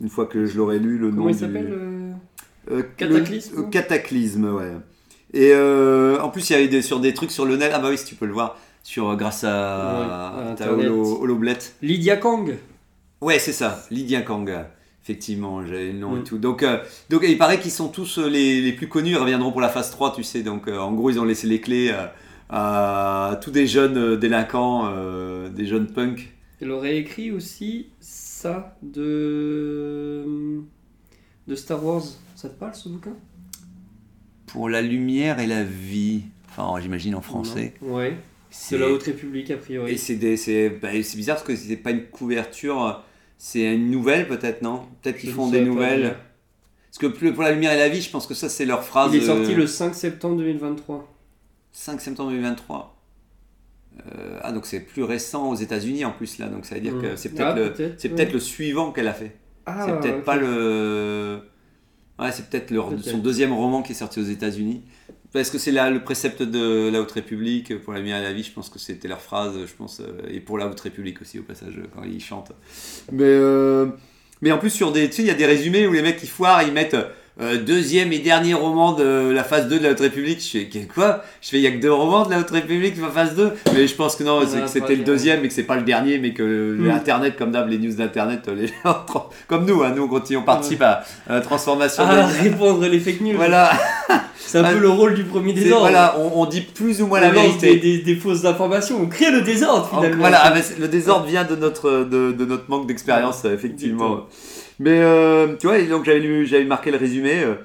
[0.01, 1.74] une fois que je l'aurai lu, le nom Comment il du- s'appelle
[2.98, 4.72] Cataclysme, le- Cataclysme, ouais.
[5.34, 7.72] Et en plus, il y avait des, sur des trucs sur le net.
[7.74, 8.58] Ah bah oui, si tu peux le voir.
[8.86, 11.27] Sur, grâce à, Ouais, à holo.
[11.82, 12.53] Lydia Kang.
[13.22, 13.82] Ouais, c'est ça.
[13.92, 14.50] Lydia Kang.
[15.03, 16.24] Effectivement, j'avais le nom et Mm.
[16.24, 16.38] tout.
[16.38, 16.77] Donc, euh,
[17.10, 19.12] donc il paraît qu'ils sont tous euh, les, les plus connus.
[19.12, 20.43] Ils reviendront pour la phase 3, tu sais.
[20.43, 22.05] Donc, euh, en gros, ils ont laissé les clés euh,
[22.50, 24.89] à tous des jeunes délinquants,
[25.49, 26.30] des jeunes punks.
[26.62, 30.62] Elle aurait écrit aussi ça de
[31.47, 32.04] de Star Wars.
[32.36, 33.13] Ça te parle ce bouquin?
[34.47, 36.21] Pour la lumière et la vie.
[36.49, 37.73] Enfin, j'imagine en français.
[37.82, 37.95] Non.
[37.95, 38.15] Ouais.
[38.51, 39.91] C'est la Haute République a priori.
[39.93, 40.15] Et c'est
[40.69, 43.04] bah, c'est bizarre parce que c'est pas une couverture,
[43.45, 44.84] c'est une nouvelle peut-être, non?
[45.01, 46.15] Peut-être qu'ils font des nouvelles.
[46.88, 49.13] Parce que pour la lumière et la vie, je pense que ça c'est leur phrase.
[49.13, 51.13] Il est sorti euh, le 5 septembre 2023.
[51.73, 52.95] 5 septembre 2023.
[53.99, 56.93] Euh, ah donc c'est plus récent aux États-Unis en plus là, donc ça veut dire
[57.01, 57.17] que Mm.
[57.17, 58.15] c'est peut-être Ah, le, peut-être, c'est ouais.
[58.15, 59.36] peut-être le suivant qu'elle a fait.
[59.65, 61.41] Ah, c'est peut-être pas le.
[62.17, 62.73] Ouais, c'est Peut-être.
[63.01, 64.84] son deuxième roman qui est sorti aux États-Unis.
[65.34, 68.34] Parce que c'est là le précepte de la Haute République pour la lumière et la
[68.34, 71.22] vie, je pense que c'était leur phrase, je pense, euh, et pour la Haute République
[71.22, 72.52] aussi au passage quand ils chantent.
[73.12, 73.88] Mais, euh,
[74.43, 76.22] mais en plus sur des, tu sais, il y a des résumés où les mecs
[76.22, 76.96] ils foirent, ils mettent
[77.41, 80.39] euh, deuxième et dernier roman de la phase 2 de la Haute République.
[80.39, 81.24] Je fais quoi?
[81.41, 83.52] Je fais il y a que deux romans de la Haute République la phase 2
[83.74, 85.76] Mais je pense que non, On c'est que c'était le deuxième et que c'est pas
[85.76, 86.43] le dernier, mais que
[86.78, 86.86] Hmm.
[86.88, 89.06] l'internet comme d'hab, les news d'internet, les gens
[89.48, 92.04] comme nous, hein, nous on continue, on participe à, à la transformation.
[92.08, 93.34] Ah, de- répondre les fake news.
[93.36, 93.72] Voilà,
[94.46, 95.86] C'est un Ah, peu le rôle du premier désordre.
[95.89, 97.76] voilà, on, on dit plus ou moins la On lance vérité.
[97.80, 99.00] Des, des- des fausses informations.
[99.02, 100.19] On crée le désordre finalement.
[100.19, 104.28] voilà, ah, le désordre vient de notre, de, de notre manque d'expérience, euh, effectivement.
[104.79, 107.43] Mais euh, tu vois, donc j'avais j'avais marqué le résumé.
[107.43, 107.55] euh,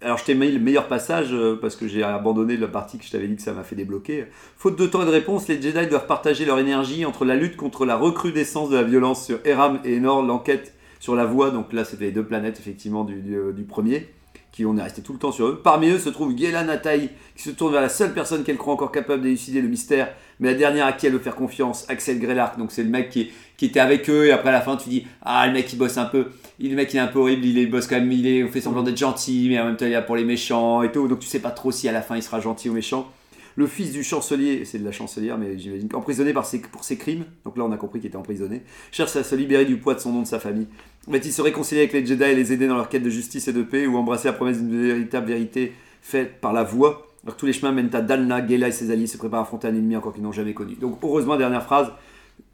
[0.00, 3.04] alors je t'ai mis le meilleur passage euh, parce que j'ai abandonné la partie que
[3.04, 4.26] je t'avais dit que ça m'a fait débloquer.
[4.56, 7.56] Faute de temps et de réponse, les Jedi doivent partager leur énergie entre la lutte
[7.56, 11.50] contre la recrudescence de la violence sur Eram et Enor, l'enquête sur la voie.
[11.50, 13.22] Donc là, c'était les deux planètes effectivement du,
[13.54, 14.08] du premier.
[14.52, 15.60] Qui on est resté tout le temps sur eux.
[15.62, 18.74] Parmi eux se trouve Gela Natai, qui se tourne vers la seule personne qu'elle croit
[18.74, 20.08] encore capable d'élucider le mystère,
[20.40, 22.58] mais la dernière à qui elle veut faire confiance, Axel Greylark.
[22.58, 24.88] Donc c'est le mec qui, qui était avec eux, et après à la fin tu
[24.88, 27.18] dis Ah, le mec il bosse un peu, il, le mec il est un peu
[27.18, 29.90] horrible, il, bosse quand même, il fait semblant d'être gentil, mais en même temps il
[29.90, 31.06] est là pour les méchants et tout.
[31.08, 33.10] Donc tu sais pas trop si à la fin il sera gentil ou méchant.
[33.58, 37.24] Le fils du chancelier, c'est de la chancelière, mais j'imagine par ses, pour ses crimes,
[37.44, 39.98] donc là on a compris qu'il était emprisonné, cherche à se libérer du poids de
[39.98, 40.68] son nom de sa famille.
[41.08, 43.52] Va-t-il se réconcilier avec les Jedi et les aider dans leur quête de justice et
[43.52, 47.46] de paix, ou embrasser la promesse d'une véritable vérité faite par la voix Alors tous
[47.46, 49.96] les chemins mènent à Dalna, Gela et ses alliés se préparent à affronter un ennemi
[49.96, 50.76] encore qu'ils n'ont jamais connu.
[50.76, 51.90] Donc heureusement, dernière phrase,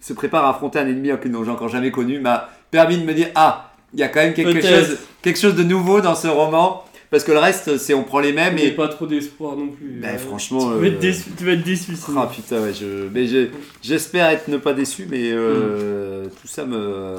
[0.01, 3.12] se prépare à affronter un ennemi qu'ils n'ont encore jamais connu, m'a permis de me
[3.12, 6.29] dire, ah, il y a quand même quelque chose, quelque chose de nouveau dans ce
[6.29, 6.83] roman.
[7.11, 8.71] Parce que le reste, c'est on prend les mêmes et.
[8.73, 10.01] pas trop d'espoir non plus.
[10.03, 11.25] Bah, Euh, franchement, Tu vas être euh, déçu.
[11.38, 12.21] Tu vas être déçu sinon.
[12.23, 13.09] Ah putain, ouais, je...
[13.12, 13.49] mais je-
[13.83, 17.17] j'espère être ne pas déçu, mais euh, tout ça me.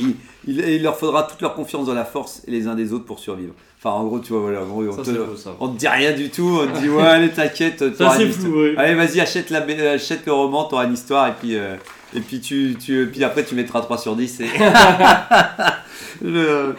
[0.00, 0.14] Il,
[0.46, 3.04] il- il leur faudra toute leur confiance dans la force et les uns des autres
[3.04, 3.52] pour survivre.
[3.78, 5.18] Enfin, en gros, tu vois, voilà, en gros, on, Ça, te,
[5.60, 7.84] on te dit rien du tout, on te dit, ouais, allez, t'inquiète,
[8.48, 8.74] ouais.
[8.78, 11.76] Allez, vas-y, achète, la, B- achète le roman, t'auras une histoire, et puis, euh,
[12.16, 14.40] et puis, tu, tu, puis après, tu mettras 3 sur 10.
[14.40, 14.46] Et...
[16.22, 16.72] Je-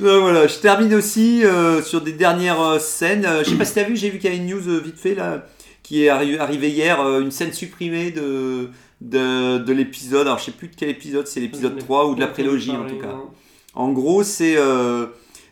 [0.00, 3.24] Donc, voilà, je termine aussi euh, sur des dernières euh, scènes.
[3.26, 4.80] Euh, je sais pas si t'as vu, j'ai vu qu'il y a une news euh,
[4.80, 5.44] vite fait là,
[5.82, 10.26] qui est arri- arrivée hier, euh, une scène supprimée de, de, de l'épisode.
[10.26, 12.86] Alors, je sais plus de quel épisode, c'est l'épisode 3 ou de la prélogie en
[12.86, 13.14] tout cas.
[13.74, 15.06] En gros, c'est euh,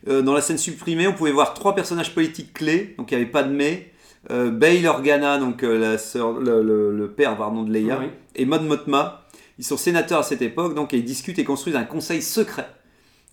[0.09, 2.95] euh, dans la scène supprimée, on pouvait voir trois personnages politiques clés.
[2.99, 3.91] Donc il n'y avait pas de mais.
[4.31, 8.07] Euh, Bail Organa, donc euh, la sœur, le, le- le père pardon, de Leia, Oui.
[8.35, 9.25] et Mod Motma.
[9.59, 12.67] Ils sont sénateurs à cette époque, donc et ils discutent et construisent un conseil secret.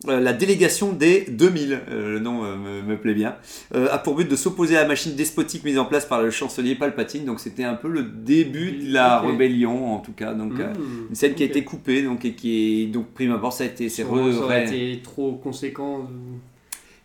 [0.10, 3.36] Euh, la délégation des 2000, euh, le nom euh, me, me plaît bien,
[3.74, 6.32] euh, a pour but de s'opposer à la machine despotique mise en place par le
[6.32, 7.24] chancelier Palpatine.
[7.24, 10.34] Donc c'était un peu le début de la rébellion, en tout cas.
[10.34, 13.54] Donc Mmh, une scène qui a été coupée, donc et qui est donc prime abord
[13.54, 16.08] ça a été c'est Ça re- aurait été trop conséquent.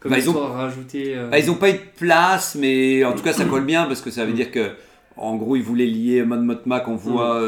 [0.01, 1.13] Comme Bah, ils ont- ont rajouté.
[1.17, 3.85] euh, Bah, ils n'ont pas eu de place, mais en tout cas ça colle bien
[3.85, 4.37] parce que ça veut Mm.
[4.37, 4.71] dire que
[5.17, 7.45] en gros ils voulaient lier Mon Motma qu'on voit Mm.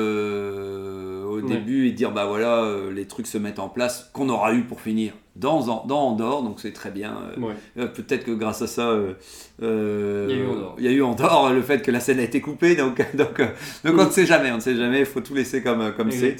[1.33, 1.49] Au Ouais.
[1.49, 4.63] début et dire bah voilà euh, les trucs se mettent en place qu'on aura eu
[4.63, 7.17] pour finir dans, en- dans Andorre donc c'est très bien.
[7.37, 7.55] euh, Ouais.
[7.79, 9.15] euh, Peut-être que grâce à ça euh,
[9.63, 10.75] euh, Il y a eu Andorre.
[10.79, 13.39] il y a eu Andorre, le fait que la scène a été coupée donc donc
[13.39, 13.49] donc
[13.85, 14.07] on Mm.
[14.07, 16.37] ne sait jamais on ne sait jamais il faut tout laisser comme comme c'est.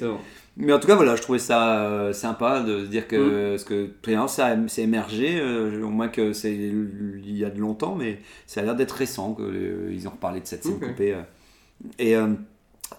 [0.59, 3.07] Mais en tout cas, voilà, je trouvais ça sympa de se dire Mm.
[3.09, 3.89] que, ce que
[4.29, 5.41] ça a- c'est émergé,
[5.83, 9.35] au moins que c'est il y a de longtemps, mais ça a l'air d'être récent
[9.35, 11.17] qu'ils ont reparlé de cette scène coupée.
[11.99, 12.15] Et,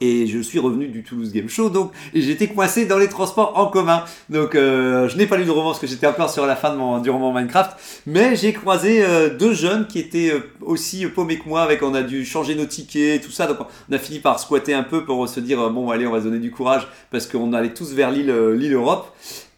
[0.01, 3.67] et je suis revenu du Toulouse Game Show, donc j'étais coincé dans les transports en
[3.67, 4.03] commun.
[4.29, 6.71] Donc euh, je n'ai pas lu de roman parce que j'étais encore sur la fin
[6.71, 7.71] de mon, du roman Minecraft,
[8.05, 11.93] mais j'ai croisé euh, deux jeunes qui étaient euh, aussi paumés que moi, avec on
[11.93, 13.47] a dû changer nos tickets, tout ça.
[13.47, 13.57] Donc
[13.89, 16.19] on a fini par squatter un peu pour se dire euh, bon allez on va
[16.19, 19.15] se donner du courage parce qu'on allait tous vers l'île l'île Europe.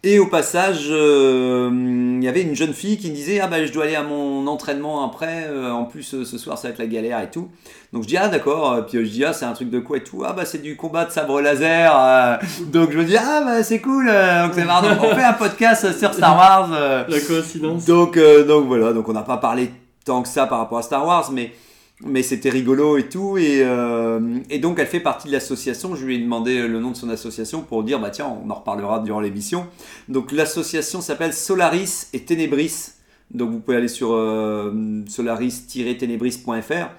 [0.08, 3.66] Et au passage, euh, il y avait une jeune fille qui me disait Ah bah
[3.66, 6.74] je dois aller à mon entraînement après, euh, en plus euh, ce soir ça va
[6.74, 7.48] être la galère et tout.
[7.92, 10.04] Donc je dis Ah d'accord, puis je dis Ah c'est un truc de quoi et
[10.04, 10.22] tout.
[10.24, 12.38] Ah bah c'est du combat de sabre laser.
[12.66, 14.86] Donc je me dis Ah bah c'est cool, donc c'est marrant.
[15.02, 16.70] On fait un podcast sur Star Wars.
[17.08, 17.84] La coïncidence.
[17.84, 18.16] Donc,
[18.46, 19.72] donc voilà, donc on n'a pas parlé
[20.04, 21.50] tant que ça par rapport à Star Wars, mais,
[22.04, 23.38] mais c'était rigolo et tout.
[23.38, 25.96] Et, euh, et donc elle fait partie de l'association.
[25.96, 28.54] Je lui ai demandé le nom de son association pour dire, bah tiens, on en
[28.54, 29.66] reparlera durant l'émission.
[30.08, 32.92] Donc l'association s'appelle Solaris et Ténébris.
[33.30, 34.72] Donc vous pouvez aller sur euh,
[35.08, 36.90] solaris-ténébris.fr.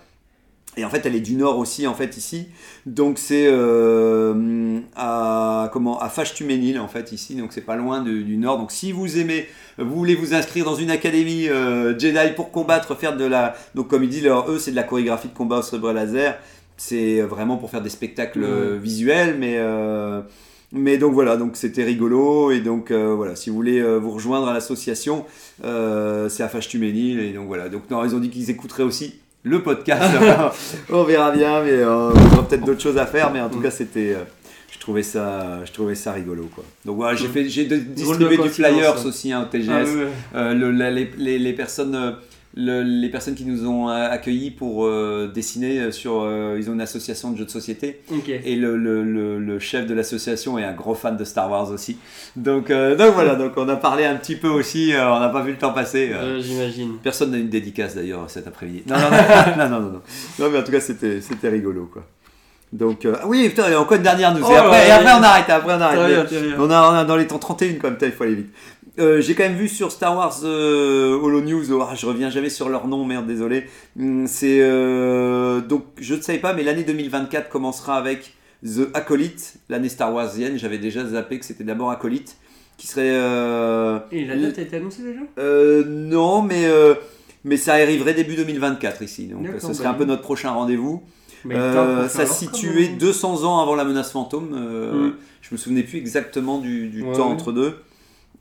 [0.77, 2.47] Et en fait, elle est du nord aussi, en fait, ici.
[2.85, 7.35] Donc, c'est euh, à, comment, à Fâche-Tuménil, en fait, ici.
[7.35, 8.59] Donc, c'est pas loin du nord.
[8.59, 9.47] Donc, si vous aimez,
[9.79, 13.55] vous voulez vous inscrire dans une académie euh, Jedi pour combattre, faire de la.
[13.75, 16.37] Donc, comme il dit, leur, eux, c'est de la chorégraphie de combat au sabre laser.
[16.77, 19.55] C'est vraiment pour faire des spectacles euh, visuels, mais.
[19.57, 20.21] euh,
[20.73, 24.11] mais donc voilà, donc c'était rigolo et donc euh, voilà, si vous voulez euh, vous
[24.11, 25.23] rejoindre à l'association,
[25.63, 27.69] euh, c'est à Fâche-Tuménil et donc voilà.
[27.69, 29.15] Donc non, ils ont dit qu'ils écouteraient aussi
[29.47, 30.03] le podcast.
[30.89, 33.59] on verra bien, mais euh, on aura peut-être d'autres choses à faire, mais en tout
[33.59, 34.23] cas c'était, euh,
[34.71, 36.63] je trouvais ça, je trouvais ça rigolo quoi.
[36.85, 39.05] Donc voilà, j'ai fait, j'ai distribué du flyers ça.
[39.07, 39.69] aussi hein, au TGS.
[39.71, 40.07] Ah, ouais.
[40.35, 42.11] Euh, le- la- les, les- les personnes, euh,
[42.57, 46.73] le- les personnes qui nous ont accueillis pour euh, dessiner euh, sur, euh, ils ont
[46.73, 48.01] une association de jeux de société.
[48.45, 51.97] Et le, le- chef de l'association est un gros fan de Star Wars aussi.
[52.35, 55.41] Donc, euh, donc voilà, donc on a parlé un petit peu aussi, on n'a pas
[55.43, 56.11] vu le temps passer.
[56.39, 56.97] J'imagine.
[57.03, 58.83] Personne n'a une dédicace d'ailleurs cet après-midi.
[58.87, 60.01] Non, non, non, non, non, non, non.
[60.39, 62.03] Non, mais en tout cas, c'était, rigolo quoi.
[62.73, 64.43] Donc, euh, ah oui, putain, il y a encore une dernière news.
[64.45, 65.11] Oh, et, après, ouais, et après, ouais.
[65.19, 66.27] on arrête, après, on arrête.
[66.29, 66.55] Rien.
[66.59, 68.49] on, a, on a dans les temps 31 quand même, il faut aller vite.
[68.99, 72.49] Euh, j'ai quand même vu sur Star Wars euh, Holo News, oh, je reviens jamais
[72.49, 73.65] sur leur nom, merde, désolé.
[73.99, 78.33] Hum, C'est euh, donc je ne savais pas, mais l'année 2024 commencera avec
[78.65, 80.57] The Acolyte, l'année Star Warsienne.
[80.57, 82.37] J'avais déjà zappé que c'était d'abord Acolyte,
[82.77, 83.11] qui serait.
[83.11, 85.21] euh, Et la date a été annoncée déjà?
[85.37, 86.95] Euh, non, mais euh,
[87.43, 91.03] mais ça arriverait début 2024 ici, donc ce serait bah, un peu notre prochain rendez-vous.
[91.51, 92.97] Euh, ça se situait hein.
[92.99, 94.53] 200 ans avant la menace fantôme.
[94.57, 95.13] euh, Mm.
[95.41, 97.33] Je me souvenais plus exactement du, du Ouais, temps ouais.
[97.33, 97.73] entre deux.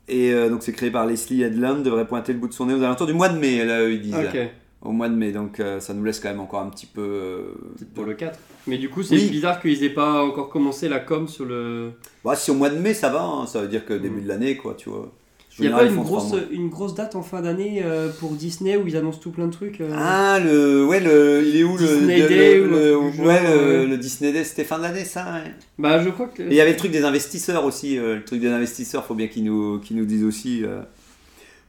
[0.09, 2.73] Et euh, donc c'est créé par Leslie Headland, devrait pointer le bout de son nez
[2.73, 4.15] aux alentours du mois de mai, là, eux, ils disent.
[4.15, 4.37] Ok,
[4.81, 7.01] Au mois de mai, donc euh, ça nous laisse quand même encore un petit peu.
[7.01, 7.41] euh,
[7.77, 8.39] peut-être pour le 4.
[8.67, 9.29] Mais du coup, c'est Oui.
[9.29, 11.91] bizarre qu'ils aient pas encore commencé la com sur le.
[12.23, 14.27] Ouais, si au mois de mai ça va, hein, ça veut dire que début de
[14.27, 15.11] l'année, quoi, tu vois.
[15.59, 18.77] Il n'y a pas une grosse, une grosse date en fin d'année euh, pour Disney
[18.77, 20.85] où ils annoncent tout plein de trucs euh, Ah, le.
[20.85, 21.43] Ouais, le.
[21.47, 22.27] Il est où Disney le.
[22.27, 23.85] Day le, ou le- ouais, le, ouais.
[23.87, 25.51] le Disney Day, c'était fin d'année, ça, ouais.
[25.79, 26.43] Bah, je crois que.
[26.43, 29.27] Il y avait le truc des investisseurs aussi, euh, le truc des investisseurs, faut bien
[29.27, 30.63] qu'ils nous, qu'ils nous disent aussi.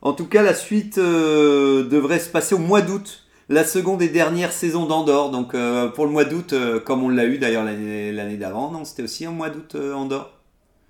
[0.03, 3.25] En tout cas, la suite devrait se passer au mois d'août.
[3.49, 5.31] La seconde et dernière saison d'Andorre.
[5.31, 5.55] Donc
[5.95, 9.33] pour le mois d'août, comme on l'a eu d'ailleurs l'année d'avant, non C'était aussi en
[9.33, 10.39] mois d'août Andorre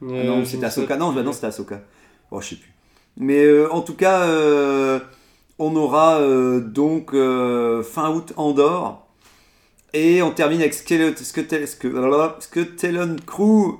[0.03, 0.97] Ah Non, c'était Ahsoka.
[0.97, 1.81] Non, bah non, c'était Ahsoka.
[2.31, 2.73] Oh, je sais plus.
[3.19, 5.01] Mais euh, en tout cas, euh,
[5.59, 9.05] on aura euh, donc fin août Andorre.
[9.93, 11.25] Et on termine avec Skeleton,
[13.27, 13.79] Crew.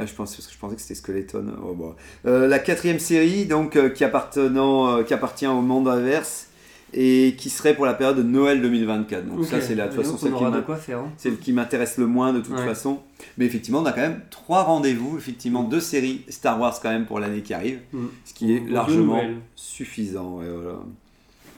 [0.00, 1.46] Ah, je, pense, je pensais que c'était Skeleton.
[1.62, 1.94] Oh.
[2.26, 6.48] Euh, la quatrième série, donc, qui appartient au monde inverse
[6.92, 9.26] et qui serait pour la période de Noël 2024.
[9.26, 10.98] Donc, ça, c'est la, de toute façon celle qui aura de m'a- quoi faire.
[10.98, 11.10] hein.
[11.16, 12.66] c'est le qui m'intéresse le moins de toute Ouais.
[12.66, 12.98] façon.
[13.38, 17.06] Mais effectivement, on a quand même trois rendez-vous, effectivement, deux séries Star Wars quand même
[17.06, 18.06] pour l'année qui arrive, Mm.
[18.24, 19.22] ce qui est largement
[19.54, 20.38] suffisant.
[20.38, 20.78] ouais, voilà.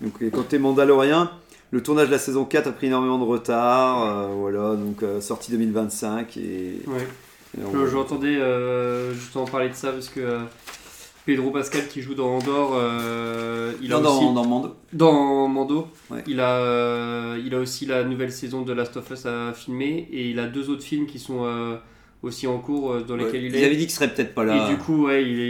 [0.01, 1.29] Donc, et côté Mandalorian,
[1.71, 5.21] le tournage de la saison 4 a pris énormément de retard, euh, voilà, donc euh,
[5.21, 6.83] sortie 2025 et.
[6.87, 7.07] Ouais.
[7.59, 10.39] et on- Je- J'entendais euh, justement parler de ça parce que euh,
[11.25, 14.77] Pedro Pascal qui joue dans Andorre, euh, il a Non, aussi dans, dans Mando.
[14.93, 16.23] dans Mando, Ouais.
[16.27, 20.09] il a euh, il a aussi la nouvelle saison de Last of Us à filmer
[20.11, 21.77] et il a deux autres films qui sont euh,
[22.25, 23.25] aussi en cours dans Ouais.
[23.27, 23.67] lesquels il Ils est.
[23.67, 25.41] avaient dit qu'il serait peut-être pas là Et du coup, ouais, il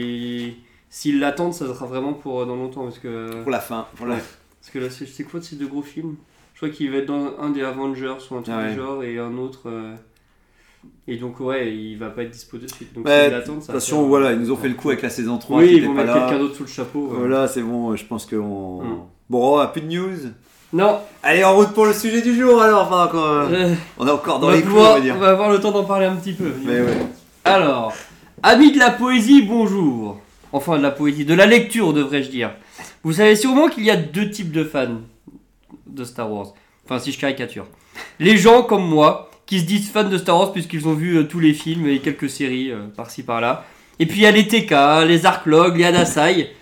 [0.49, 0.55] est
[0.91, 3.87] s'ils l'attendent, ça sera vraiment pour dans longtemps parce que pour la fin.
[3.97, 4.17] Pour la...
[4.17, 6.17] Parce que là, c'est quoi ces deux gros films?
[6.53, 9.03] Je crois qu'il va être dans un des Avengers ou un truc Ah du genre
[9.03, 9.63] et un autre.
[10.85, 12.95] Euh, Et donc, ouais, il va pas être dispo de suite.
[12.95, 15.03] Donc, Ouais, de toute va façon, faire- voilà, ils nous ont fait le coup avec
[15.03, 17.11] la saison 3 Oui, qui ils vont mettre quelqu'un d'autre sous le chapeau.
[17.13, 17.17] euh.
[17.19, 18.83] Voilà, c'est bon, je pense qu'on.
[18.83, 18.99] Mm.
[19.31, 20.17] Bon, oh, plus de news.
[20.75, 22.87] Non, Allez, en route pour le sujet du jour alors.
[22.91, 25.15] Enfin, euh, euh, on est encore on, dans va les clous, on va dire.
[25.17, 26.51] on va avoir le temps d'en parler un petit peu.
[26.65, 26.97] Mais ouais.
[27.45, 27.93] Alors,
[28.43, 30.19] amis de la poésie, bonjour.
[30.51, 32.53] Enfin, de la poésie, de la lecture, devrais-je dire.
[33.03, 35.01] Vous savez sûrement qu'il y a deux types de fans
[35.87, 36.55] de Star Wars.
[36.87, 37.67] Enfin, si je caricature.
[38.19, 41.25] Les gens comme moi, qui se disent fans de Star Wars puisqu'ils ont vu euh,
[41.25, 43.67] tous les films et quelques séries euh, par-ci par-là.
[43.99, 46.55] Et puis il y a les TK, les Arclogs, les Adasai.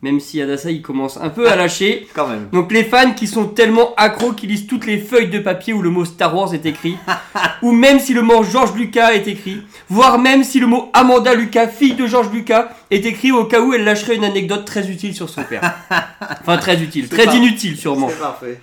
[0.00, 2.08] Même si Adasai il commence un peu à lâcher.
[2.14, 2.48] Quand même.
[2.50, 5.82] Donc les fans qui sont tellement accros qu'ils lisent toutes les feuilles de papier où
[5.82, 6.96] le mot Star Wars est écrit,
[7.62, 11.34] ou même si le mot George Lucas est écrit, voire même si le mot Amanda
[11.34, 14.88] Lucas, fille de George Lucas, est écrit au cas où elle lâcherait une anecdote très
[14.88, 15.60] utile sur son père.
[16.40, 18.08] Enfin très utile, très inutile sûrement.
[18.08, 18.60] C'est parfait.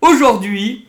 [0.00, 0.87] Aujourd'hui,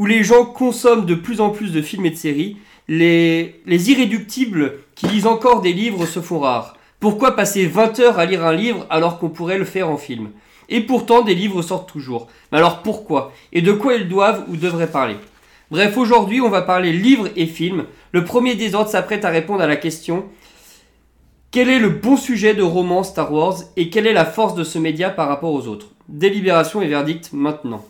[0.00, 2.56] où les gens consomment de plus en plus de films et de séries,
[2.88, 6.78] les, les irréductibles qui lisent encore des livres se font rares.
[7.00, 10.30] Pourquoi passer 20 heures à lire un livre alors qu'on pourrait le faire en film?
[10.70, 12.28] Et pourtant, des livres sortent toujours.
[12.50, 13.30] Mais alors pourquoi?
[13.52, 15.16] Et de quoi ils doivent ou devraient parler?
[15.70, 17.84] Bref, aujourd'hui, on va parler livres et films.
[18.12, 20.24] Le premier des ordres s'apprête à répondre à la question
[21.50, 24.64] quel est le bon sujet de roman Star Wars et quelle est la force de
[24.64, 25.88] ce média par rapport aux autres?
[26.08, 27.84] Délibération et verdict maintenant.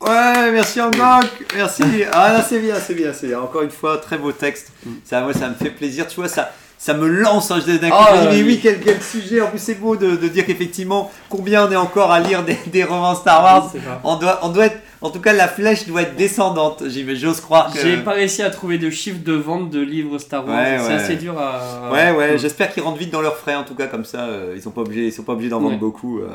[0.00, 1.82] Ouais, merci Angok, merci.
[2.12, 3.40] Ah là, c'est bien, c'est bien, c'est bien.
[3.40, 4.72] Encore une fois, très beau texte.
[5.04, 6.06] Ça, moi, ça me fait plaisir.
[6.06, 7.50] Tu vois, ça, ça me lance.
[7.50, 8.60] Hein, je- d'un coup, Ah, je dis, mais oui.
[8.62, 9.40] quel, quel sujet.
[9.40, 12.58] En plus, c'est beau de, de dire qu'effectivement, combien on est encore à lire des,
[12.66, 13.72] des romans Star Wars.
[14.02, 16.82] On doit, on doit être, en tout cas, la flèche doit être descendante.
[17.14, 17.78] J'ose croire que.
[17.80, 20.54] J'ai pas réussi à trouver de chiffres de vente de livres Star Wars.
[20.54, 20.94] Ouais, c'est ouais.
[20.94, 21.90] assez dur à.
[21.90, 22.38] Ouais, ouais, Mm.
[22.38, 24.70] j'espère qu'ils rentrent vite dans leurs frais, en tout cas, comme ça, euh, ils sont
[24.72, 25.78] pas obligés, ils sont pas obligés d'en vendre Ouais.
[25.78, 26.18] beaucoup.
[26.18, 26.28] euh.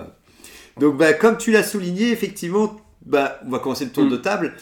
[0.80, 2.72] Donc, bah, comme tu l'as souligné, effectivement,
[3.10, 4.10] bah, on va commencer le tour Mm.
[4.10, 4.54] de table.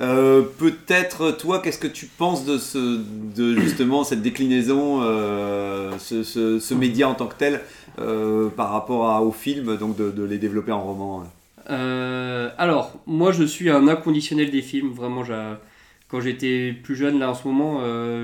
[0.00, 3.00] Euh, Peut-être, toi, qu'est-ce que tu penses de, ce,
[3.36, 7.60] de justement cette déclinaison, euh, ce, ce- ce média en tant que tel,
[7.98, 11.24] euh, par rapport à, au film, donc de, de les développer en roman.
[11.70, 14.92] Euh, alors, moi je suis un inconditionnel des films.
[14.92, 15.22] Vraiment,
[16.08, 17.80] quand j'étais plus jeune, là en ce moment,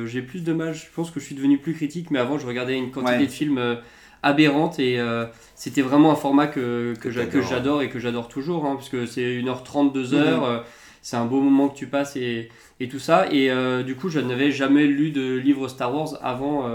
[0.07, 0.75] j'ai plus de mal.
[0.75, 3.27] Je pense que je suis devenu plus critique, mais avant je regardais une quantité Ouais.
[3.27, 3.77] de films
[4.23, 8.77] aberrante et euh, c'était vraiment un format que, que, j'adore et que j'adore toujours, hein,
[8.77, 10.15] puisque c'est 1h30, 2h.
[10.15, 10.43] Mhm.
[10.43, 10.59] euh,
[11.01, 12.51] c'est un beau moment que tu passes et,
[12.81, 13.27] et tout ça.
[13.31, 16.69] Et euh, du coup, je n'avais jamais lu de livre Star Wars avant,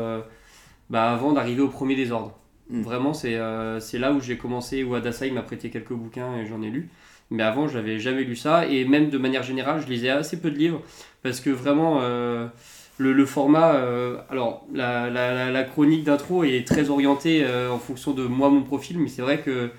[0.89, 2.39] bah, avant d'arriver au premier désordre.
[2.69, 2.81] Mm.
[2.81, 6.69] Vraiment, c'est là où j'ai commencé, où Adasai m'a prêté quelques bouquins et j'en ai
[6.69, 6.89] lu.
[7.29, 8.65] Mais avant, j'avais jamais lu ça.
[8.65, 10.81] Et même de manière générale, je lisais assez peu de livres
[11.21, 12.01] parce que vraiment,
[12.97, 13.75] le, le format.
[13.75, 18.49] euh, alors, la, la- la- chronique d'intro est très orientée euh, en fonction de moi,
[18.49, 19.69] mon profil, mais c'est vrai que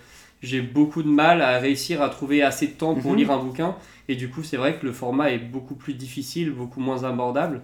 [0.43, 3.17] j'ai beaucoup de mal à réussir à trouver assez de temps pour Mhm.
[3.19, 3.77] lire un bouquin.
[4.09, 7.63] Et du coup, c'est vrai que le format est beaucoup plus difficile, beaucoup moins abordable.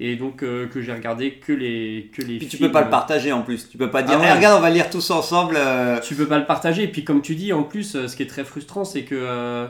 [0.00, 2.68] Et donc, euh, que j'ai regardé que les, que les Puis tu films.
[2.68, 3.68] peux pas le partager en plus.
[3.68, 4.28] Tu peux pas dire, Ah ouais.
[4.30, 5.54] Eh, regarde, on va lire tous ensemble.
[5.56, 6.82] euh, Tu peux pas le partager.
[6.84, 9.66] Et puis, comme tu dis, en plus, ce qui est très frustrant, c'est que euh,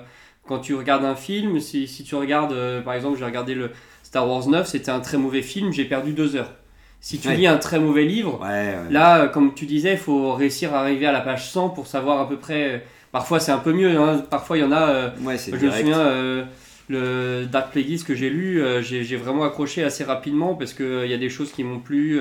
[0.47, 3.71] quand tu regardes un film, si, si tu regardes, par exemple, j'ai regardé le
[4.09, 6.53] Star Wars 9, c'était un très mauvais film, j'ai perdu deux heures.
[6.99, 7.37] Si tu Ouais.
[7.37, 8.75] lis un très mauvais livre, Ouais.
[8.91, 11.87] Là, euh, comme tu disais, il faut réussir à arriver à la page 100 pour
[11.87, 12.71] savoir à peu près.
[12.77, 12.79] euh,
[13.13, 13.99] Parfois, c'est un peu mieux.
[14.01, 14.25] hein.
[14.31, 14.89] Parfois, il y en a.
[14.89, 15.79] euh, je me direct.
[15.79, 16.45] souviens, euh,
[16.89, 21.13] le Dark Plagueis que j'ai lu, euh, j'ai vraiment accroché assez rapidement parce qu'il y
[21.15, 22.19] a des choses qui m'ont plu,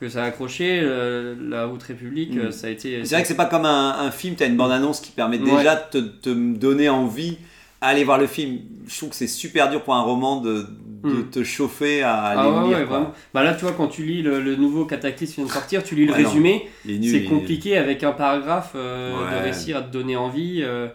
[0.00, 0.80] que ça a accroché.
[0.82, 2.52] euh, la Haute République, Mm.
[2.52, 3.02] ça a été.
[3.04, 5.38] C'est vrai que c'est pas comme un, un film, tu as une bande-annonce qui permet
[5.40, 5.56] Ouais.
[5.56, 7.38] déjà de te, te donner envie
[7.80, 8.58] à aller voir le film.
[8.88, 10.66] Je trouve que c'est super dur pour un roman de,
[11.06, 11.30] de Mm.
[11.30, 12.78] te chauffer à Ah le ouais, lire.
[12.78, 13.12] ouais, vraiment.
[13.34, 15.84] Bah là, tu vois, quand tu lis le, le nouveau Cataclysme qui vient de sortir,
[15.84, 19.90] tu lis le Ouais, résumé, c'est compliqué avec un paragraphe euh, de réussir à te
[19.92, 20.62] donner envie.
[20.62, 20.88] euh,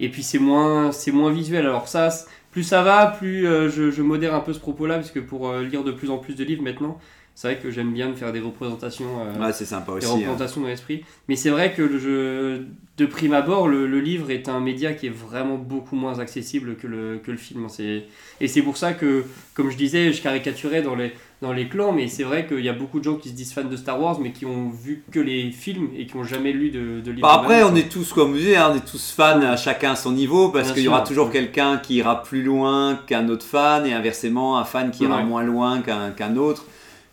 [0.00, 1.66] et puis c'est moins, c'est moins visuel.
[1.66, 2.08] Alors ça,
[2.50, 5.48] plus ça va, plus euh, je, je modère un peu ce propos-là, parce que pour
[5.48, 6.98] euh, lire de plus en plus de livres maintenant,
[7.42, 9.04] c'est vrai que j'aime bien me faire des représentations.
[9.20, 10.06] euh, Ouais, c'est sympa des aussi.
[10.06, 10.14] hein.
[10.14, 11.02] représentations dans l'esprit.
[11.28, 12.66] Mais c'est vrai que le jeu,
[12.98, 16.76] de prime abord, le, le livre est un média qui est vraiment beaucoup moins accessible
[16.76, 17.66] que le, que le film.
[17.68, 18.04] C'est-
[18.40, 19.24] Et c'est pour ça que,
[19.54, 22.68] comme je disais, je caricaturais dans les, dans les clans, mais c'est vrai qu'il y
[22.68, 25.02] a beaucoup de gens qui se disent fans de Star Wars, mais qui ont vu
[25.10, 27.22] que les films et qui n'ont jamais lu de, de livre.
[27.26, 29.92] Bah, après, on est tous, comme vous disiez, hein, on est tous fans à chacun
[29.92, 33.44] à son niveau, parce qu'il y aura toujours quelqu'un qui ira plus loin qu'un autre
[33.46, 36.66] fan, et inversement, un fan qui ira moins loin qu'un qu'un autre.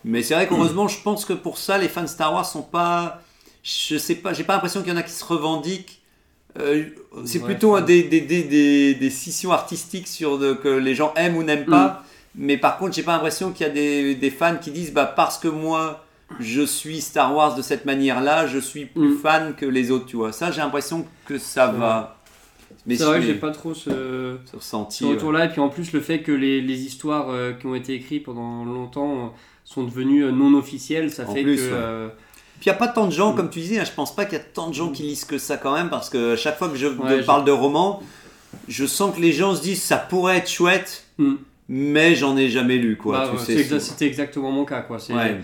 [0.06, 2.62] Mais c'est vrai qu'heureusement, je pense que pour ça, les fans de Star Wars sont
[2.62, 3.22] pas.
[3.64, 6.02] Je sais pas, j'ai pas l'impression qu'il y en a qui se revendiquent.
[6.60, 6.86] Euh,
[7.26, 7.82] c'est Ouais, plutôt ouais.
[7.84, 11.66] des, des, des, des, des scissions artistiques sur de, que les gens aiment ou n'aiment
[11.66, 12.04] pas.
[12.36, 15.06] Mais par contre, j'ai pas l'impression qu'il y a des, des fans qui disent bah,
[15.06, 16.06] parce que moi
[16.40, 19.18] je suis Star Wars de cette manière-là, je suis plus Mm.
[19.20, 20.32] fan que les autres, tu vois.
[20.32, 22.18] Ça, j'ai l'impression que ça va.
[22.86, 25.04] Mais C'est vrai que j'ai pas trop ce, ce ressenti.
[25.04, 25.12] ouais.
[25.12, 25.46] retour-là.
[25.46, 28.24] Et puis en plus, le fait que les, les histoires euh, qui ont été écrites
[28.24, 29.28] pendant longtemps euh,
[29.74, 31.62] sont devenues euh, non officielles, ça En fait plus, que.
[31.62, 31.70] ouais.
[31.74, 32.08] euh,
[32.60, 33.36] Puis il n'y a pas tant de gens, Mm.
[33.36, 35.26] comme tu disais, hein, je pense pas qu'il y a tant de gens qui lisent
[35.26, 38.02] que ça quand même, parce que chaque fois que je Ouais, parle de romans,
[38.68, 41.36] je sens que les gens se disent ça pourrait être chouette, Mm.
[41.70, 43.20] mais j'en ai jamais lu, quoi.
[43.20, 43.80] bah, tu ouais.
[43.80, 44.98] C'était exactement mon cas, quoi.
[44.98, 45.38] C'est Ouais.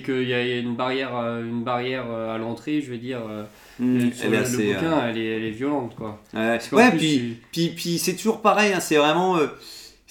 [0.00, 3.18] qu'il y a une barrière, euh, une barrière à l'entrée, je veux dire.
[3.80, 6.20] Mm, sur le, bouquin, euh, elle, est, elle est violente, quoi.
[6.34, 6.58] ouais.
[6.96, 9.38] Puis, Puis, puis c'est toujours pareil, hein, c'est vraiment.
[9.38, 9.46] euh,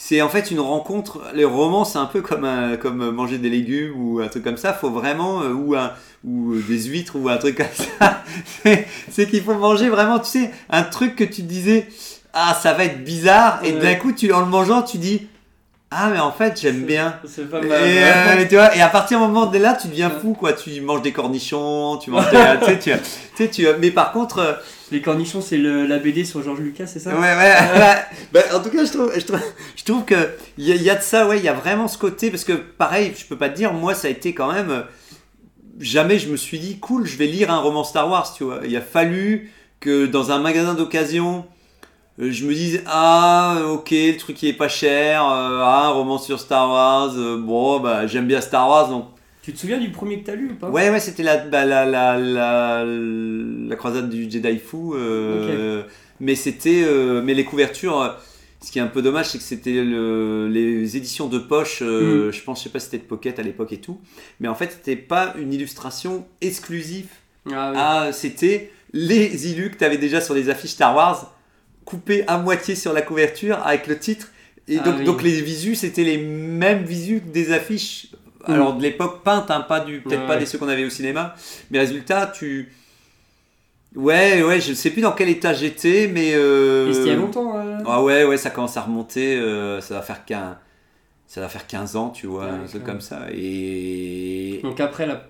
[0.03, 1.21] c'est en fait une rencontre.
[1.35, 4.57] Les romans, c'est un peu comme, un- comme manger des légumes ou un truc comme
[4.57, 4.73] ça.
[4.73, 5.41] faut vraiment.
[5.43, 5.91] euh, ou, un,
[6.23, 8.23] ou des huîtres ou un truc comme ça.
[8.63, 11.87] c'est c'est qu'il faut manger vraiment, tu sais, un truc que tu disais.
[12.33, 13.59] Ah, ça va être bizarre.
[13.63, 13.79] Et Ouais.
[13.79, 15.27] d'un coup, tu, en le mangeant, tu dis.
[15.93, 17.19] Ah, mais en fait, j'aime bien.
[17.25, 17.83] C'est pas Et, mal.
[18.39, 20.53] euh, tu vois, et à partir du moment de là, tu deviens fou, quoi.
[20.53, 22.37] Tu manges des cornichons, tu manges des.
[22.81, 22.91] tu
[23.35, 24.39] sais, tu, tu mais par contre.
[24.39, 24.53] euh,
[24.89, 27.09] Les cornichons, c'est le- la BD sur George Lucas, c'est ça?
[27.13, 27.95] Ouais, ouais, ouais.
[28.31, 29.39] Bah, en tout cas, je trouve, je trouve,
[29.75, 31.53] je trouve que il y, a- il y a de ça, ouais, il y a
[31.53, 34.33] vraiment ce côté, parce que pareil, je peux pas te dire, moi, ça a été
[34.33, 34.69] quand même.
[34.71, 34.81] euh,
[35.79, 38.59] Jamais je me suis dit, cool, je vais lire un roman Star Wars, tu vois.
[38.65, 41.50] Il a fallu que dans un magasin d'occasion, euh,
[42.29, 46.17] je me dise, ah, ok, le truc il est pas cher, euh, ah, un roman
[46.19, 49.05] sur Star Wars, euh, bon, bah, j'aime bien Star Wars, donc.
[49.41, 50.69] Tu te souviens du premier que t'as lu ou pas?
[50.69, 54.93] Ouais, ouais, c'était la, bah, la, la, la, la croisade du Jedi fou.
[54.93, 55.81] euh,
[56.19, 56.83] Mais c'était.
[56.85, 57.99] euh, mais les couvertures.
[58.01, 58.09] euh,
[58.63, 61.79] Ce qui est un peu dommage, c'est que c'était le- les éditions de poche.
[61.81, 63.99] euh, Je pense, je sais pas si c'était de Pocket à l'époque et tout.
[64.39, 67.07] Mais en fait, c'était pas une illustration exclusive.
[67.51, 67.77] Ah, oui.
[67.79, 71.33] Ah, c'était les illus que tu avais déjà sur les affiches Star Wars,
[71.85, 74.27] coupés à moitié sur la couverture avec le titre.
[74.67, 75.03] Et Ah donc, oui.
[75.05, 78.07] donc les visus, c'était les mêmes visus que des affiches.
[78.47, 78.51] Mm.
[78.53, 80.39] Alors de l'époque peintes, hein, pas du, peut-être Ouais, pas ouais.
[80.39, 81.35] des ceux qu'on avait au cinéma.
[81.71, 82.71] Mais résultat, tu.
[83.95, 86.33] Ouais, ouais, je sais plus dans quel état j'étais, mais.
[86.33, 89.35] euh, c'était il y a longtemps euh Ah ouais, ouais, ça commence à remonter.
[89.37, 90.55] euh, ça va faire 15,
[91.27, 93.23] ça va faire 15 ans, tu vois, Ouais, un truc comme ça.
[93.33, 94.61] Et.
[94.63, 95.21] Donc après la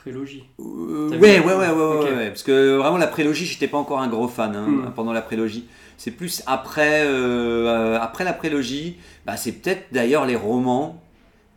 [0.00, 0.44] prélogie.
[0.60, 4.00] Euh, ouais, ouais, ouais, ouais, ouais, ouais, parce que vraiment la prélogie, j'étais pas encore
[4.00, 4.92] un gros fan hein, Mm.
[4.96, 5.66] pendant la prélogie.
[5.98, 11.02] C'est plus après, euh, euh, après la prélogie, bah, c'est peut-être d'ailleurs les romans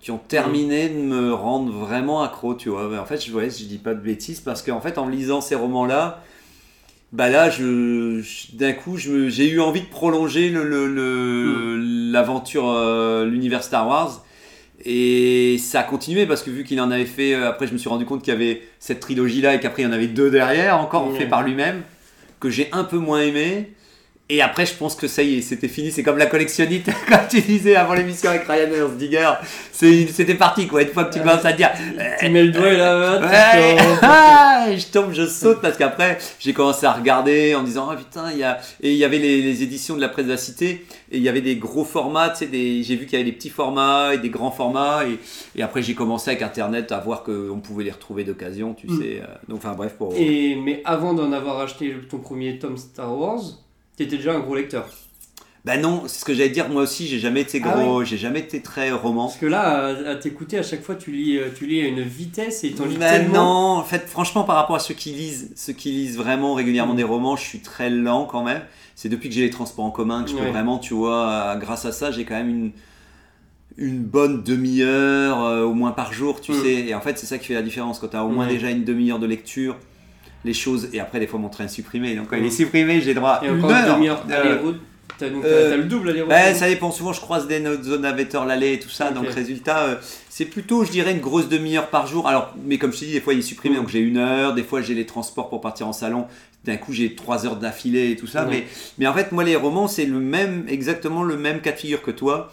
[0.02, 2.90] qui ont terminé de me rendre vraiment accro, tu vois.
[3.00, 5.56] En fait, je, ouais, je dis pas de bêtises parce qu'en fait, en lisant ces
[5.56, 6.22] romans-là,
[7.14, 10.88] bah là, je, je- d'un coup, je me- j'ai eu envie de prolonger le, le-
[10.88, 14.23] le- l'aventure, euh, l'univers Star Wars.
[14.86, 17.78] Et ça a continué parce que vu qu'il en avait fait, euh, après je me
[17.78, 20.30] suis rendu compte qu'il y avait cette trilogie-là et qu'après il y en avait deux
[20.30, 21.18] derrière, encore Ouais.
[21.20, 21.84] fait par lui-même,
[22.40, 23.72] que j'ai un peu moins aimé.
[24.30, 25.92] Et après, je pense que ça y est, c'était fini.
[25.92, 29.30] C'est comme la collectionnite, comme tu disais avant l'émission avec Ryan Digger.
[29.72, 30.82] C'était parti, quoi.
[30.82, 31.70] Une fois que tu commences à dire,
[32.20, 33.78] Tu mets le doigt là, Ouais.
[34.02, 38.32] Ah, je tombe, je saute parce qu'après j'ai commencé à regarder en disant ah putain
[38.32, 40.38] il y a et il y avait les, les éditions de la presse de la
[40.38, 43.22] cité et il y avait des gros formats, tu sais des j'ai vu qu'il y
[43.22, 45.20] avait des petits formats et des grands formats et,
[45.60, 48.98] et après j'ai commencé avec internet à voir qu'on pouvait les retrouver d'occasion, tu Mm.
[49.02, 49.22] sais.
[49.22, 53.18] euh, donc enfin bref pour Et, mais avant d'en avoir acheté ton premier tome Star
[53.18, 53.42] Wars,
[53.96, 54.88] t'étais déjà un gros lecteur.
[55.66, 58.18] Bah non, c'est ce que j'allais dire moi aussi, j'ai jamais été Ah gros, j'ai
[58.18, 59.28] jamais été très roman.
[59.28, 61.86] Parce que là, à, à t'écouter, à chaque fois, tu lis, euh, tu lis à
[61.88, 63.34] une vitesse et t'en lis Mais tellement.
[63.74, 66.94] non, en fait, franchement, par rapport à ceux qui lisent, ceux qui lisent vraiment régulièrement
[66.94, 66.98] Mm.
[66.98, 68.62] des romans, je suis très lent quand même.
[68.96, 71.56] C'est depuis que j'ai les transports en commun que je peux vraiment, tu vois, euh,
[71.56, 72.72] grâce à ça, j'ai quand même une,
[73.78, 76.62] une bonne demi-heure euh, au moins par jour, tu Mm.
[76.62, 76.74] sais.
[76.88, 78.00] Et en fait, c'est ça qui fait la différence.
[78.00, 79.78] Quand tu as au moins déjà une demi-heure de lecture,
[80.46, 80.90] les choses.
[80.94, 82.16] Et après, des fois, mon train est supprimé.
[82.16, 82.48] Donc, quand il Mm.
[82.48, 83.96] est supprimé, j'ai droit à Et une heure.
[83.96, 84.74] demi-heure Euh.
[85.16, 86.36] T'as donc euh, le double aller-retour.
[86.36, 86.90] Ouais, ça dépend.
[86.90, 89.10] Souvent, je croise des zones à Vetter, l'allée et tout ça.
[89.10, 89.14] Ok.
[89.14, 89.96] Donc, résultat, euh,
[90.28, 92.28] c'est plutôt, je dirais, une grosse demi-heure par jour.
[92.28, 93.76] Alors, mais comme je te dis, des fois, il est supprimé.
[93.76, 93.80] Mm.
[93.80, 94.54] Donc, j'ai une heure.
[94.56, 96.26] Des fois, j'ai les transports pour partir en salon.
[96.66, 98.46] D'un coup, j'ai trois heures d'affilée et tout ça.
[98.46, 98.50] Ouais.
[98.50, 98.64] Mais,
[98.98, 102.02] mais en fait, moi, les romans, c'est le même, exactement le même cas de figure
[102.02, 102.52] que toi.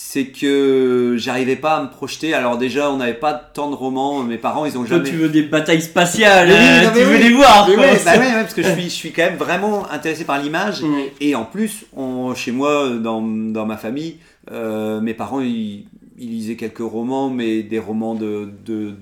[0.00, 2.32] C'est que j'arrivais pas à me projeter.
[2.32, 4.22] Alors, déjà, on n'avait pas tant de romans.
[4.22, 5.10] Mes parents, ils ont Toi, jamais.
[5.10, 7.22] tu veux des batailles spatiales, oui, euh, non, tu veux oui.
[7.24, 7.68] les voir.
[7.68, 7.84] Mais quoi.
[8.04, 10.82] bah parce que je suis, je suis quand même vraiment intéressé par l'image.
[10.82, 11.12] Ouais.
[11.20, 14.18] Et en plus, on, chez moi, dans, dans ma famille,
[14.52, 15.86] euh, mes parents, ils,
[16.16, 18.92] ils lisaient quelques romans, mais des romans de, de,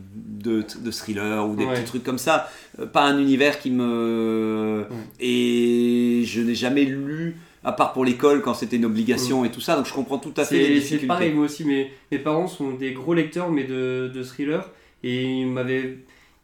[0.43, 1.75] de, de thriller ou des Ouais.
[1.75, 2.49] petits trucs comme ça.
[2.81, 4.87] Euh, Pas un univers qui me...
[5.21, 7.37] Et je n'ai jamais lu,
[7.67, 9.77] à part pour l'école, quand c'était une obligation et tout ça.
[9.77, 11.07] Donc je comprends tout à fait les C'est c'est difficultés.
[11.09, 11.65] pareil, moi aussi.
[11.67, 14.71] Mes, mes parents sont des gros lecteurs, mais de, de thrillers.
[15.03, 15.99] Et ils m'avaient.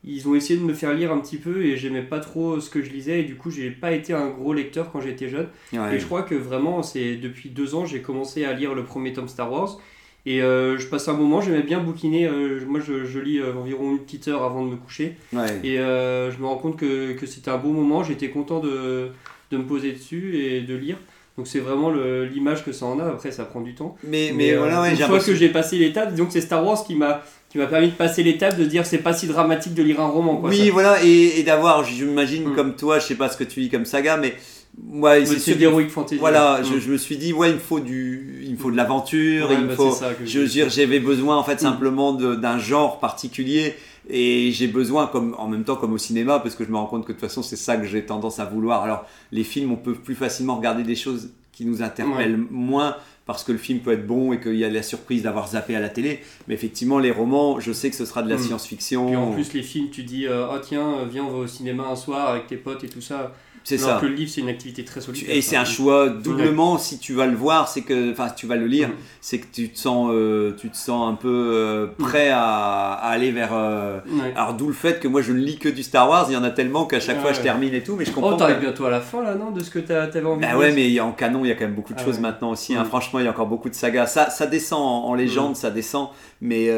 [0.05, 2.69] Ils ont essayé de me faire lire un petit peu et j'aimais pas trop ce
[2.69, 5.47] que je lisais et du coup j'ai pas été un gros lecteur quand j'étais jeune.
[5.73, 5.95] Ouais.
[5.95, 9.13] Et je crois que vraiment c'est depuis deux ans j'ai commencé à lire le premier
[9.13, 9.79] tome Star Wars
[10.25, 12.27] et euh, je passe un moment j'aimais bien bouquiner.
[12.27, 15.61] euh, moi je, je lis euh, environ une petite heure avant de me coucher Ouais.
[15.65, 18.03] et euh, je me rends compte que, que c'était un bon moment.
[18.05, 19.09] J'étais content de,
[19.51, 20.97] de me poser dessus et de lire.
[21.39, 23.05] Donc c'est vraiment l'image que ça en a.
[23.07, 23.97] Après ça prend du temps.
[24.05, 26.85] Mais, mais, euh, voilà, ouais, une fois que j'ai passé l'étape, que c'est Star Wars
[26.85, 29.83] qui m'a qui m'a permis de passer l'étape de dire c'est pas si dramatique de
[29.83, 30.37] lire un roman.
[30.37, 30.73] Quoi, Oui, ça.
[30.73, 32.55] voilà, et, et d'avoir, j'imagine, Mm.
[32.55, 34.35] comme toi, je sais pas ce que tu lis comme saga, mais
[34.79, 36.19] moi, Mais c'est sûr l'heroic fantasy.
[36.19, 36.65] Voilà, Mm.
[36.65, 39.49] je, je me suis dit, ouais, il me faut du, il me faut de l'aventure,
[39.51, 39.95] Ouais, il me bah, faut.
[40.25, 41.59] Je j'avais besoin en fait Mm.
[41.59, 43.75] simplement d'un genre particulier
[44.09, 46.87] et j'ai besoin, comme en même temps comme au cinéma, parce que je me rends
[46.87, 48.83] compte que de toute façon c'est ça que j'ai tendance à vouloir.
[48.83, 52.97] Alors les films, on peut plus facilement regarder des choses qui nous interpellent moins
[53.27, 55.77] parce que le film peut être bon et qu'il y a la surprise d'avoir zappé
[55.77, 56.21] à la télé.
[56.49, 58.39] Mais effectivement, les romans, je sais que ce sera de la Mm.
[58.43, 59.07] science-fiction.
[59.07, 61.95] Puis en plus les films, tu dis ah tiens viens on va au cinéma un
[61.97, 63.33] soir avec tes potes et tout ça.
[63.65, 63.99] C'est ça.
[64.01, 65.35] que le livre c'est une activité très solitaire.
[65.35, 68.47] Et c'est un choix doublement si tu vas le voir, c'est que, enfin, si tu
[68.47, 68.93] vas le lire, Mm.
[69.21, 73.09] c'est que tu te sens, euh, tu te sens un peu euh, prêt à, à
[73.11, 73.51] aller vers.
[73.53, 74.33] euh, Ouais.
[74.37, 76.37] Alors d'où le fait que moi je ne lis que du Star Wars, il y
[76.37, 77.37] en a tellement qu'à chaque Ouais, fois ouais.
[77.37, 78.37] je termine et tout, mais je Oh comprends.
[78.37, 80.59] t'arrives que- bientôt à la fin là non de ce que t'avais envie Bah de
[80.59, 82.75] ouais, mais en canon il y a quand même beaucoup de Ah choses maintenant aussi.
[82.75, 82.83] hein.
[82.83, 82.87] Mm.
[82.87, 84.07] Franchement, il y a encore beaucoup de sagas.
[84.07, 86.09] Ça, ça descend en, en légende, ça descend,
[86.41, 86.71] mais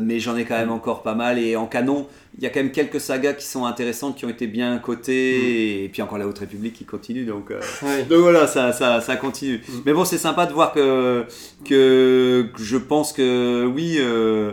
[0.00, 0.72] mais j'en ai quand même Mm.
[0.72, 1.38] encore pas mal.
[1.38, 2.06] Et en canon,
[2.38, 5.84] il y a quand même quelques sagas qui sont intéressantes, qui ont été bien cotées,
[5.84, 7.50] et puis encore la Haute République qui continue, donc.
[7.50, 8.04] euh, Ouais.
[8.04, 9.58] donc voilà, ça, ça, ça continue.
[9.68, 9.72] Mm.
[9.86, 11.24] Mais bon, c'est sympa de voir que,
[11.64, 14.52] que, je pense que oui, euh,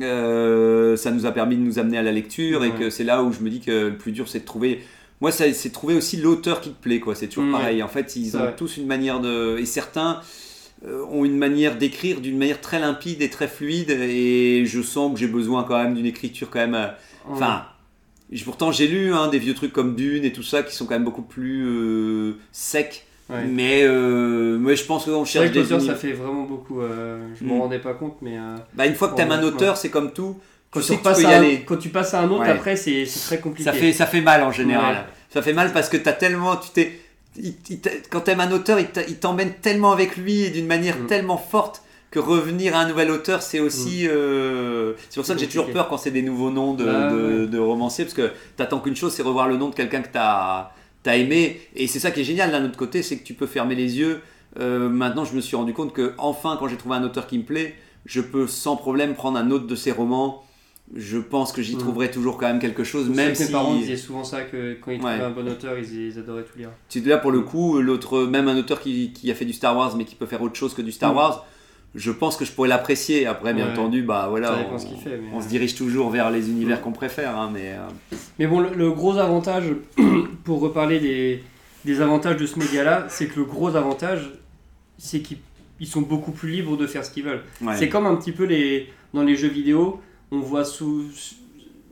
[0.00, 3.22] euh, ça nous a permis de nous amener à la lecture et que c'est là
[3.22, 4.80] où je me dis que le plus dur, c'est de trouver.
[5.20, 7.14] Moi, c'est de trouver aussi l'auteur qui te plaît, quoi.
[7.14, 7.82] C'est toujours Mm, pareil.
[7.82, 9.56] En fait, ils ont tous une manière de.
[9.58, 10.20] Et certains
[10.84, 13.90] ont une manière d'écrire d'une manière très limpide et très fluide.
[13.90, 16.74] Et je sens que j'ai besoin quand même d'une écriture quand même.
[16.74, 16.88] euh,
[17.28, 17.64] Enfin,
[18.44, 20.94] pourtant j'ai lu hein, des vieux trucs comme Dune et tout ça qui sont quand
[20.94, 23.04] même beaucoup plus euh, secs.
[23.28, 23.44] Ouais.
[23.44, 26.80] Mais euh, moi je pense qu'on cherche des l'auteur, ça fait vraiment beaucoup.
[26.80, 27.48] euh, je Mm.
[27.48, 29.88] m'en rendais pas compte, mais euh, Bah, une fois que t'aimes un Ouais, auteur, c'est
[29.90, 30.36] comme tout.
[30.70, 31.64] quand, tu repasses peux y un- aller.
[31.66, 32.50] quand tu passes à un autre, Ouais.
[32.50, 33.64] après, c'est très compliqué.
[33.64, 35.06] Ça fait, ça fait mal en général.
[35.30, 36.56] Ça fait mal parce que t'as tellement.
[36.56, 36.92] Tu t'es,
[37.42, 40.98] il- il t'a- quand t'aimes un auteur, il t'emmène tellement avec lui et d'une manière
[40.98, 41.06] Mm.
[41.06, 44.06] tellement forte que revenir à un nouvel auteur, c'est aussi.
[44.08, 47.10] euh, C'est pour ça que j'ai toujours peur quand c'est des nouveaux noms de, Ah,
[47.12, 47.46] de, ouais.
[47.46, 50.70] de romanciers parce que t'attends qu'une chose, c'est revoir le nom de quelqu'un que t'as
[51.08, 51.60] as aimé.
[51.76, 53.98] Et c'est ça qui est génial d'un autre côté, c'est que tu peux fermer les
[53.98, 54.20] yeux.
[54.58, 57.38] Euh, maintenant, je me suis rendu compte que enfin, quand j'ai trouvé un auteur qui
[57.38, 57.74] me plaît,
[58.06, 60.42] je peux sans problème prendre un autre de ses romans.
[60.94, 61.80] Je pense que j'y Mm.
[61.80, 64.92] trouverai toujours quand même quelque chose, même si mes parents disaient souvent ça, que quand
[64.92, 65.18] ils Ouais.
[65.18, 66.70] trouvaient un bon auteur, ils, ils adoraient tout lire.
[66.88, 67.44] tu là pour le Mm.
[67.44, 70.26] coup, l'autre, même un auteur qui, qui a fait du Star Wars mais qui peut
[70.26, 71.16] faire autre chose que du Star Mm.
[71.16, 71.46] Wars,
[71.96, 73.26] je pense que je pourrais l'apprécier.
[73.26, 73.72] Après, bien Ouais.
[73.72, 76.50] entendu, bah voilà, on, ce qu'il fait, mais, on euh, se dirige toujours vers les
[76.50, 79.64] univers qu'on préfère, hein, mais euh, Mais bon, le, le gros avantage,
[80.44, 81.42] pour reparler des,
[81.84, 84.30] des avantages de ce média-là, c'est que le gros avantage,
[84.98, 85.38] c'est qu'ils
[85.80, 87.42] ils sont beaucoup plus libres de faire ce qu'ils veulent.
[87.60, 87.76] ouais.
[87.76, 91.04] C'est comme un petit peu les, dans les jeux vidéo, on voit sous,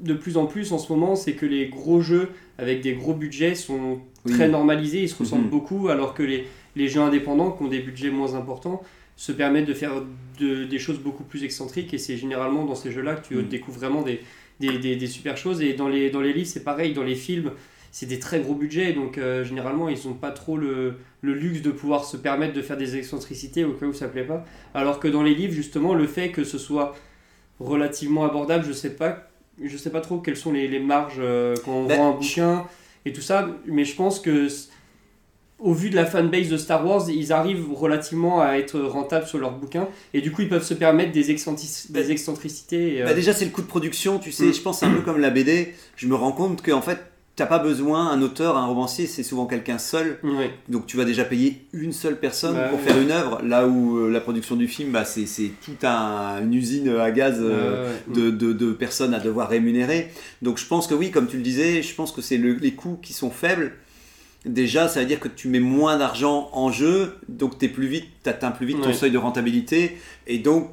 [0.00, 3.14] de plus en plus en ce moment, c'est que les gros jeux avec des gros
[3.14, 4.32] budgets sont Oui.
[4.32, 5.50] très normalisés, ils se ressemblent Mhm.
[5.50, 8.82] beaucoup, alors que les, les jeux indépendants qui ont des budgets moins importants
[9.16, 10.02] se permettent de faire
[10.40, 13.44] de- des choses beaucoup plus excentriques et c'est généralement dans ces jeux-là que tu Mhm.
[13.48, 14.20] découvres vraiment des,
[14.60, 17.14] des, des- des super choses et dans les, dans les livres c'est pareil, dans les
[17.14, 17.52] films
[17.92, 21.62] c'est des très gros budgets donc euh, généralement ils n'ont pas trop le, le luxe
[21.62, 24.98] de pouvoir se permettre de faire des excentricités au cas où ça plaît pas alors
[24.98, 26.96] que dans les livres justement le fait que ce soit
[27.60, 29.28] relativement abordable je sais pas
[29.62, 32.16] je sais pas trop quelles sont les, les marges euh, quand on Ben, vend un
[32.18, 32.66] bouquin
[33.06, 34.48] et tout ça mais je pense que
[35.60, 39.38] au vu de la fanbase de Star Wars, ils arrivent relativement à être rentables sur
[39.38, 42.96] leurs bouquins et du coup ils peuvent se permettre des, des excentricités.
[42.96, 44.46] et, euh, Bah, déjà, c'est le coût de production, tu sais.
[44.46, 44.54] Mm.
[44.54, 45.72] Je pense un peu comme la BD.
[45.96, 46.98] Je me rends compte qu'en fait,
[47.36, 50.18] t'as pas besoin, un auteur, un romancier, c'est souvent quelqu'un seul.
[50.68, 53.40] Donc tu vas déjà payer une seule personne Bah pour faire une œuvre.
[53.42, 55.26] Là où euh, la production du film, bah, c'est
[55.64, 57.38] toute un- une usine à gaz.
[57.40, 58.14] euh, ouais.
[58.14, 60.10] de, de- de personnes à devoir rémunérer.
[60.42, 62.72] Donc je pense que oui, comme tu le disais, je pense que c'est le- les
[62.74, 63.72] coûts qui sont faibles.
[64.46, 68.04] Déjà, ça veut dire que tu mets moins d'argent en jeu, donc tu plus vite,
[68.26, 69.96] atteins plus vite ton seuil de rentabilité.
[70.26, 70.68] Et donc,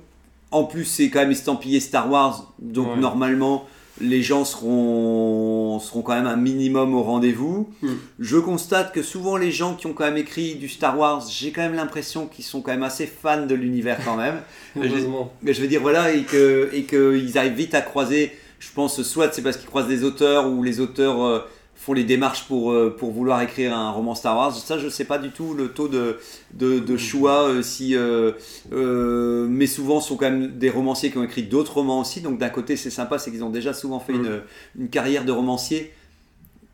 [0.52, 3.66] en plus, c'est quand même estampillé Star Wars, donc normalement,
[4.02, 7.70] les gens seront, seront quand même un minimum au rendez-vous.
[7.82, 7.90] Mm.
[8.20, 11.52] Je constate que souvent les gens qui ont quand même écrit du Star Wars, j'ai
[11.52, 14.42] quand même l'impression qu'ils sont quand même assez fans de l'univers quand même.
[14.76, 15.32] Heureusement.
[15.46, 18.32] Je veux dire, voilà, et que et qu'ils arrivent vite à croiser.
[18.60, 21.40] Je pense soit c'est parce qu'ils croisent des auteurs ou les auteurs euh,
[21.82, 24.54] font les démarches pour, euh, pour vouloir écrire un roman Star Wars.
[24.56, 26.20] Ça, je sais pas du tout le taux de,
[26.54, 28.34] de, de choix, euh, si, euh,
[28.72, 32.22] euh, mais souvent ce sont quand même des romanciers qui ont écrit d'autres romans aussi.
[32.22, 34.26] Donc d'un côté, c'est sympa, c'est qu'ils ont déjà souvent fait Mm.
[34.26, 34.42] une,
[34.82, 35.92] une carrière de romancier.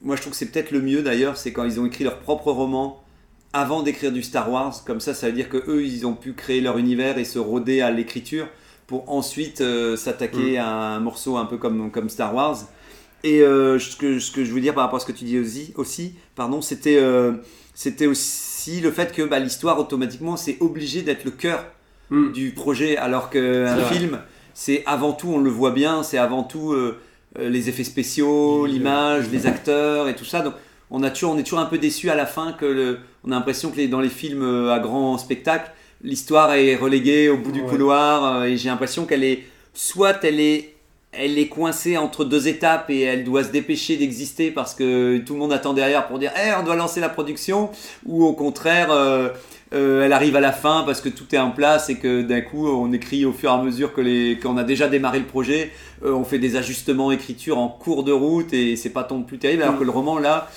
[0.01, 2.20] Moi, je trouve que c'est peut-être le mieux d'ailleurs, c'est quand ils ont écrit leur
[2.20, 3.01] propre roman
[3.53, 4.84] avant d'écrire du Star Wars.
[4.86, 7.39] Comme ça, ça veut dire que eux, ils ont pu créer leur univers et se
[7.39, 8.47] roder à l'écriture
[8.88, 9.64] pour ensuite
[9.95, 12.58] s'attaquer à un morceau un peu comme, comme Star Wars.
[13.24, 15.26] Et euh, ce, que, ce que je veux dire par rapport à ce que tu
[15.26, 17.34] dis aussi, aussi pardon, c'était euh,
[17.74, 21.65] c'était aussi le fait que bah, l'histoire automatiquement c'est obligé d'être le cœur
[22.09, 22.32] Mm.
[22.32, 24.20] du projet, alors qu'un film
[24.53, 26.97] c'est avant tout, on le voit bien, c'est avant tout euh,
[27.38, 30.39] euh, les effets spéciaux, l'image, les acteurs et tout ça.
[30.39, 30.53] Donc
[30.89, 33.32] on, a toujours, on est toujours un peu déçu à la fin que le- on
[33.34, 35.70] a l'impression que les- dans les films à grand spectacle,
[36.01, 39.43] l'histoire est reléguée au bout du couloir et j'ai l'impression qu'elle est
[39.74, 40.76] soit elle est
[41.12, 45.34] elle est coincée entre deux étapes et elle doit se dépêcher d'exister parce que tout
[45.34, 47.70] le monde attend derrière pour dire Eh, on doit lancer la production.
[48.05, 49.30] Ou au contraire euh,
[49.74, 52.41] euh, elle arrive à la fin parce que tout est en place et que d'un
[52.41, 55.26] coup on écrit au fur et à mesure que les qu'on a déjà démarré le
[55.26, 55.72] projet
[56.05, 59.39] euh, on fait des ajustements écriture en cours de route et c'est pas tant plus
[59.39, 59.64] terrible.
[59.64, 59.80] Alors Mm.
[59.80, 60.49] que le roman là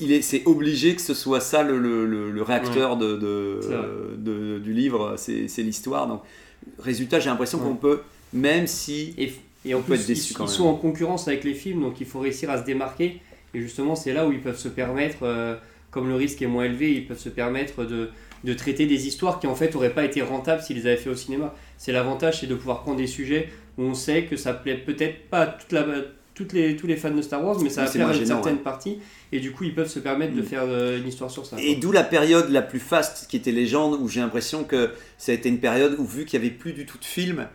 [0.00, 3.16] il est c'est obligé que ce soit ça le, le, le- le réacteur de,
[4.16, 5.14] de- du livre.
[5.16, 6.06] C'est c'est l'histoire.
[6.06, 6.22] Donc
[6.78, 7.64] résultat j'ai l'impression Ouais.
[7.64, 8.00] qu'on peut
[8.32, 9.32] même si Et,
[9.64, 11.82] et en On peut plus, être déçu ils, ils sont en concurrence avec les films,
[11.82, 13.20] donc il faut réussir à se démarquer.
[13.54, 15.56] Et justement, c'est là où ils peuvent se permettre, euh,
[15.90, 18.10] comme le risque est moins élevé, ils peuvent se permettre de,
[18.44, 21.10] de traiter des histoires qui en fait n'auraient pas été rentables s'ils les avaient fait
[21.10, 21.54] au cinéma.
[21.78, 23.48] C'est l'avantage, c'est de pouvoir prendre des sujets
[23.78, 25.84] où on sait que ça plaît peut-être pas à toute la,
[26.34, 28.56] toutes les, tous les fans de Star Wars, mais ça va plaire à une certaine
[28.56, 28.62] ouais.
[28.62, 28.98] partie.
[29.32, 30.44] Et du coup, ils peuvent se permettre de Mm.
[30.44, 31.56] faire euh, une histoire sur ça.
[31.60, 35.32] Et d'où la période la plus faste qui était Légende, où j'ai l'impression que ça
[35.32, 37.46] a été une période où, vu qu'il n'y avait plus du tout de films,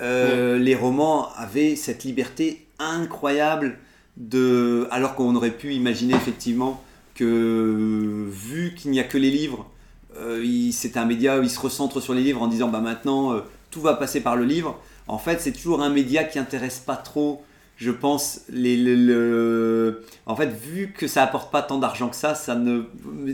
[0.00, 3.78] euh, les romans avaient cette liberté incroyable
[4.16, 4.88] de.
[4.90, 6.82] Alors qu'on aurait pu imaginer effectivement
[7.14, 9.70] que, vu qu'il n'y a que les livres,
[10.16, 13.32] euh, c'est un média où il se recentre sur les livres en disant bah maintenant
[13.32, 13.40] euh,
[13.70, 14.78] tout va passer par le livre.
[15.06, 17.44] En fait, c'est toujours un média qui intéresse pas trop.
[17.80, 22.16] Je pense les, le- le- en fait vu que ça apporte pas tant d'argent que
[22.16, 22.82] ça, ça ne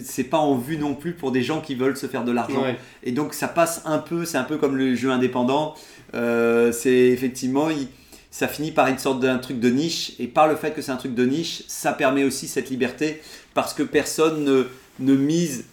[0.05, 2.63] c'est pas en vue non plus pour des gens qui veulent se faire de l'argent.
[2.63, 2.79] Ouais.
[3.03, 5.75] Et donc ça passe un peu, c'est un peu comme le jeu indépendant.
[6.15, 7.89] Euh, c'est effectivement, il-
[8.31, 10.13] ça finit par une sorte d'un truc de niche.
[10.21, 13.21] Et par le fait que c'est un truc de niche, ça permet aussi cette liberté
[13.53, 14.65] parce que personne ne,
[15.01, 15.65] ne mise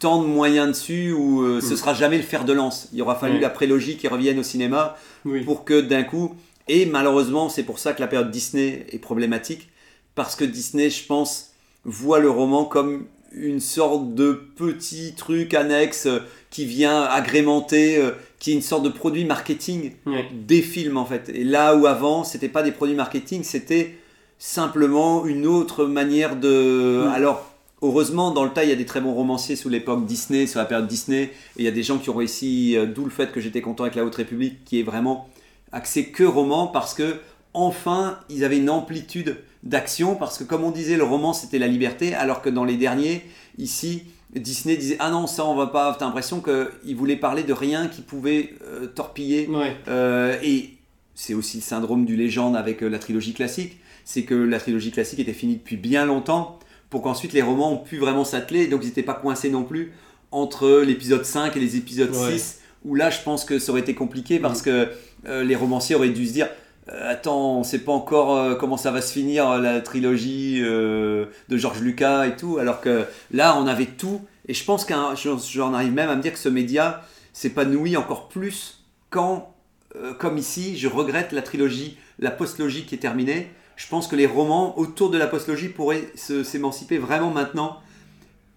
[0.00, 1.76] tant de moyens dessus ou euh, ce Mm.
[1.76, 2.88] sera jamais le fer de lance.
[2.92, 3.40] Il aura fallu Ouais.
[3.40, 5.42] la prélogie qui revienne au cinéma Oui.
[5.44, 6.34] pour que d'un coup,
[6.68, 9.68] et malheureusement, c'est pour ça que la période Disney est problématique,
[10.14, 11.52] parce que Disney, je pense,
[11.84, 18.12] voit le roman comme une sorte de petit truc annexe euh, qui vient agrémenter, euh,
[18.38, 20.26] qui est une sorte de produit marketing Ouais.
[20.46, 21.28] des films en fait.
[21.34, 23.96] Et là où avant, c'était pas des produits marketing, c'était
[24.38, 27.04] simplement une autre manière de.
[27.12, 27.50] Alors,
[27.82, 30.58] heureusement, dans le tas, il y a des très bons romanciers sous l'époque Disney, sur
[30.60, 33.10] la période Disney, et il y a des gens qui ont réussi, euh, d'où le
[33.10, 35.28] fait que j'étais content avec La Haute République, qui est vraiment
[35.72, 37.16] axé que roman, parce que
[37.54, 41.66] enfin, ils avaient une amplitude d'action, parce que comme on disait, le roman c'était la
[41.66, 43.22] liberté, alors que dans les derniers,
[43.58, 44.04] ici,
[44.34, 47.88] Disney disait ah non ça on va pas t'as l'impression qu'ils voulaient parler de rien
[47.88, 49.74] qui pouvait euh, torpiller Ouais.
[49.88, 50.74] euh, et
[51.14, 53.78] c'est aussi le syndrome du légende avec euh, la trilogie classique.
[54.04, 56.58] C'est que la trilogie classique était finie depuis bien longtemps
[56.90, 58.66] pour qu'ensuite les romans ont pu vraiment s'atteler.
[58.68, 59.92] Donc ils n'étaient pas coincés non plus
[60.30, 62.38] entre l'épisode 5 et les épisodes Ouais.
[62.38, 62.60] 6.
[62.84, 64.88] Où là, je pense que ça aurait été compliqué parce que
[65.26, 66.48] euh, les romanciers auraient dû se dire
[66.90, 71.26] euh, Attends, on sait pas encore euh, comment ça va se finir la trilogie euh,
[71.48, 72.58] de George Lucas et tout.
[72.58, 74.20] Alors que là, on avait tout.
[74.46, 77.02] Et je pense qu'un, j'en- j'en arrive même à me dire que ce média
[77.32, 79.54] s'épanouit encore plus quand
[79.96, 83.48] euh, comme ici, je regrette la trilogie, la postlogie qui est terminée.
[83.76, 87.78] Je pense que les romans autour de la postlogie pourraient s'émanciper vraiment maintenant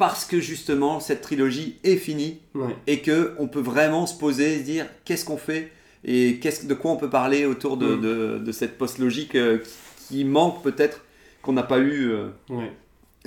[0.02, 2.76] parce que justement cette trilogie est finie Ouais.
[2.88, 5.72] et que on peut vraiment se poser, se dire qu'est-ce qu'on fait
[6.04, 9.60] et qu'est-ce, de quoi on peut parler autour de, de- de cette post-logique euh,
[10.08, 11.06] qui, manque peut-être
[11.44, 12.72] qu'on n'a pas eu euh, Ouais.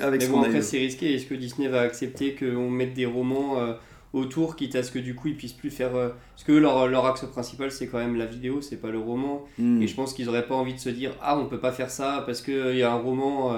[0.01, 1.15] avec Mais ce bon, après, c'est risqué.
[1.15, 3.75] Est-ce que Disney va accepter qu'on mette des romans euh,
[4.13, 5.93] autour, quitte à ce que du coup ils puissent plus faire.
[5.93, 9.45] Parce que leur, leur axe principal, c'est quand même la vidéo, c'est pas le roman.
[9.59, 9.81] Mm.
[9.83, 11.91] Et je pense qu'ils auraient pas envie de se dire Ah, on peut pas faire
[11.91, 13.55] ça parce qu'il y a un roman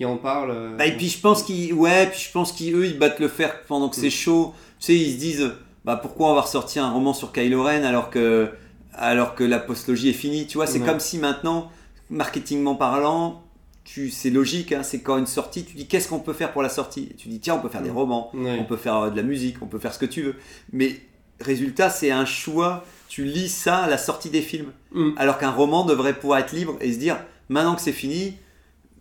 [0.00, 0.50] qui en parle.
[0.50, 0.76] euh.
[0.78, 3.60] Bah, et puis je pense qu'ils ouais, puis je pense qu'eux ils battent le fer
[3.68, 4.10] pendant que c'est Mm.
[4.10, 4.54] chaud.
[4.78, 5.50] Tu sais, ils se disent
[5.84, 8.48] bah pourquoi on va ressortir un roman sur Kylo Ren alors que
[8.94, 10.86] alors que la postlogie est finie, tu vois, c'est Ouais.
[10.86, 11.70] comme si maintenant
[12.08, 13.42] marketingment parlant,
[13.84, 16.62] tu c'est logique hein, c'est quand une sortie, tu dis qu'est-ce qu'on peut faire pour
[16.62, 17.10] la sortie?
[17.18, 17.96] Tu dis tiens, on peut faire des Mm.
[17.96, 20.34] romans, on peut faire euh, de la musique, on peut faire ce que tu veux.
[20.72, 20.96] Mais
[21.42, 24.72] résultat, c'est un choix, tu lis ça à la sortie des films.
[24.92, 25.10] Mm.
[25.18, 27.18] Alors qu'un roman devrait pouvoir être libre et se dire,
[27.50, 28.34] maintenant que c'est fini,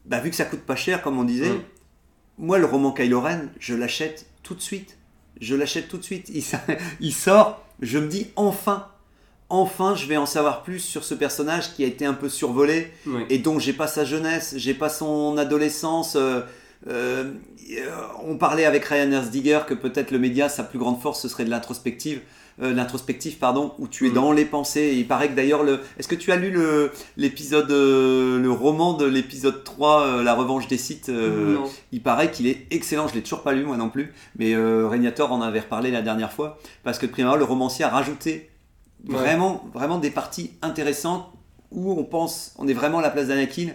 [0.10, 1.62] bah, vu que ça coûte pas cher, comme on disait, Mm.
[2.40, 4.98] moi, le roman Kylo Ren, je l'achète tout de suite.
[5.40, 6.30] Je l'achète tout de suite.
[7.00, 8.88] Il, sort, je me dis, enfin,
[9.50, 12.92] enfin, je vais en savoir plus sur ce personnage qui a été un peu survolé
[13.30, 16.16] et dont j'ai pas sa jeunesse, j'ai pas son adolescence.
[16.16, 16.42] euh,
[16.88, 17.32] euh,
[18.24, 21.46] on parlait avec Ryan Erzdiger que peut-être le média, sa plus grande force, ce serait
[21.46, 22.22] de l'introspective,
[22.62, 24.16] euh, l'introspective, pardon, où tu es Mhm.
[24.16, 24.82] dans les pensées.
[24.82, 25.80] Et il paraît que d'ailleurs, le...
[25.98, 30.34] est-ce que tu as lu le l'épisode, euh, le roman de l'épisode 3, euh, La
[30.34, 31.12] revanche des sites
[31.92, 35.32] il paraît qu'il est excellent, je l'ai toujours pas lu moi non plus, mais Régnator
[35.32, 38.50] en avait reparlé la dernière fois, parce que abord, le romancier a rajouté
[39.08, 39.16] Ouais.
[39.16, 41.26] vraiment, vraiment des parties intéressantes
[41.72, 43.68] où on pense, on est vraiment à la place d'Anakin,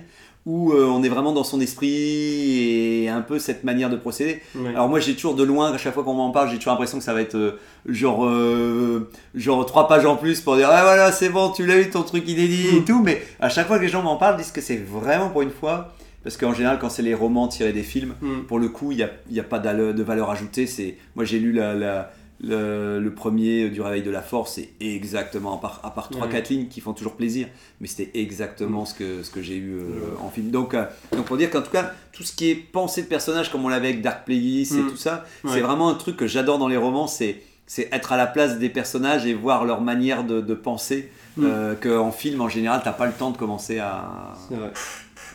[0.47, 4.42] où euh, on est vraiment dans son esprit et un peu cette manière de procéder.
[4.74, 6.99] Alors moi j'ai toujours de loin, à chaque fois qu'on m'en parle, j'ai toujours l'impression
[6.99, 10.82] que ça va être euh, genre, euh, genre trois pages en plus pour dire ah
[10.82, 12.84] voilà c'est bon tu l'as eu ton truc inédit et Mm.
[12.84, 15.40] tout, mais à chaque fois que les gens m'en parlent, disent que c'est vraiment pour
[15.42, 18.40] une fois, parce qu'en général quand c'est les romans tirés des films, Mm.
[18.47, 20.66] pour le coup, il n'y a, y a pas de valeur ajoutée.
[20.66, 22.11] C'est, moi, j'ai lu la, la-
[22.47, 26.32] le, le premier du Réveil de la Force, c'est exactement, à part, à part 3-4
[26.32, 26.42] Ouais.
[26.51, 27.49] lignes qui font toujours plaisir,
[27.80, 29.88] mais c'était exactement ce que, ce que j'ai eu euh,
[30.22, 30.51] en film.
[30.51, 33.51] Donc, euh, donc, pour dire qu'en tout cas, tout ce qui est pensée de personnage,
[33.51, 34.90] comme on l'avait avec Dark Plagueis et Mm.
[34.90, 35.51] tout ça, Ouais.
[35.55, 38.59] c'est vraiment un truc que j'adore dans les romans, c'est, c'est être à la place
[38.59, 41.11] des personnages et voir leur manière de, de penser.
[41.36, 41.45] Mm.
[41.47, 44.70] euh, qu'en film, en général, t'as pas le temps de commencer à, C'est vrai.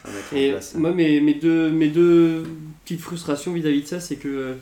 [0.06, 0.76] à mettre Et en place.
[0.76, 2.44] moi, mes, mes, deux, mes deux
[2.86, 4.56] petites frustrations vis-à-vis de ça, c'est que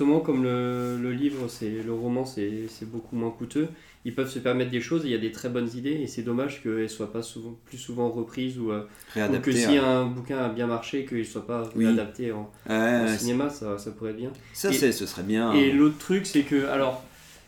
[0.00, 3.68] justement, comme le, le livre, c'est le roman, c'est beaucoup moins coûteux,
[4.06, 6.22] ils peuvent se permettre des choses, il y a des très bonnes idées, et c'est
[6.22, 8.84] dommage qu'elles ne soient pas souvent, plus souvent reprises, ou, euh,
[9.14, 11.86] ou que si un bouquin a bien marché, qu'il ne soit pas Oui.
[11.86, 14.32] adapté en, Ouais, en ouais, cinéma, ça, ça pourrait être bien.
[14.54, 15.52] ça, c'est, ce serait bien.
[15.52, 17.02] Et l'autre truc, c'est que, alors,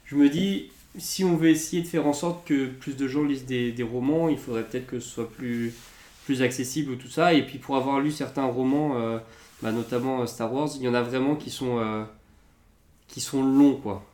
[0.04, 3.24] je me dis, si on veut essayer de faire en sorte que plus de gens
[3.24, 5.72] lisent des, des romans, il faudrait peut-être que ce soit plus,
[6.26, 7.32] plus accessible ou tout ça.
[7.32, 9.16] Et puis pour avoir lu certains romans, euh,
[9.62, 12.02] bah, notamment euh, Star Wars, il y en a vraiment qui sont, euh,
[13.12, 14.04] qui sont longs, quoi.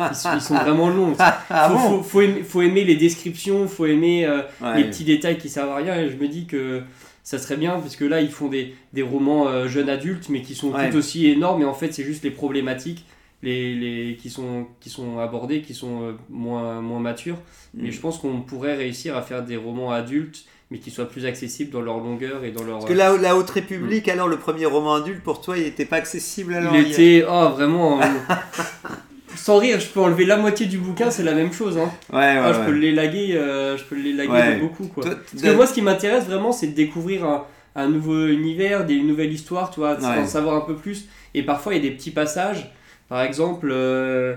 [0.00, 1.14] Ils sont, ils sont vraiment longs.
[1.50, 4.78] Ah faut, bon faut, faut aimer, faut aimer les descriptions, faut aimer euh, Ouais.
[4.78, 5.94] les petits détails qui servent à rien.
[6.00, 6.82] Et je me dis que
[7.22, 10.40] ça serait bien, parce que là, ils font des, des romans euh, jeunes adultes, mais
[10.42, 10.88] qui sont Ouais.
[10.90, 11.60] tout aussi énormes.
[11.62, 13.04] Et en fait, c'est juste les problématiques
[13.42, 17.36] les, les, qui, sont, qui sont abordées, qui sont euh, moins, moins matures.
[17.74, 17.82] Mm.
[17.82, 21.24] Mais je pense qu'on pourrait réussir à faire des romans adultes, mais qui soient plus
[21.26, 22.78] accessibles dans leur longueur et dans leur.
[22.80, 25.86] Parce que la, la Haute République, alors le premier roman adulte, pour toi, il n'était
[25.86, 27.24] pas accessible alors il était.
[27.28, 28.00] Oh, vraiment.
[28.02, 28.04] euh,
[29.36, 31.78] Sans rire, je peux enlever la moitié du bouquin, c'est la même chose.
[31.78, 31.90] Hein.
[32.12, 32.66] Ouais, ouais, Ah, je ouais.
[32.66, 34.54] peux l'élaguer, euh, je peux l'élaguer Ouais.
[34.56, 34.86] de beaucoup.
[34.88, 35.04] Quoi.
[35.04, 37.44] Toi, Parce que moi, ce qui m'intéresse vraiment, c'est de découvrir un,
[37.76, 41.06] un nouveau univers, des, une nouvelle histoire, tu vois, d'en savoir un peu plus.
[41.34, 42.72] Et parfois, il y a des petits passages.
[43.08, 44.34] Par exemple, euh,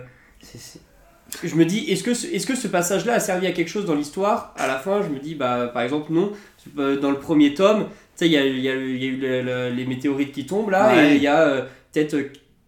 [1.43, 3.85] je me dis, est-ce que, ce- est-ce que ce passage-là a servi à quelque chose
[3.85, 4.53] dans l'histoire?
[4.57, 6.31] À la fin, je me dis, bah, par exemple, non.
[6.77, 9.17] Euh, Dans le premier tome, tu sais, il y a, y a- y a eu
[9.17, 11.13] le- le- les météorites qui tombent là, Ouais.
[11.13, 11.61] et il y a euh,
[11.91, 12.15] peut-être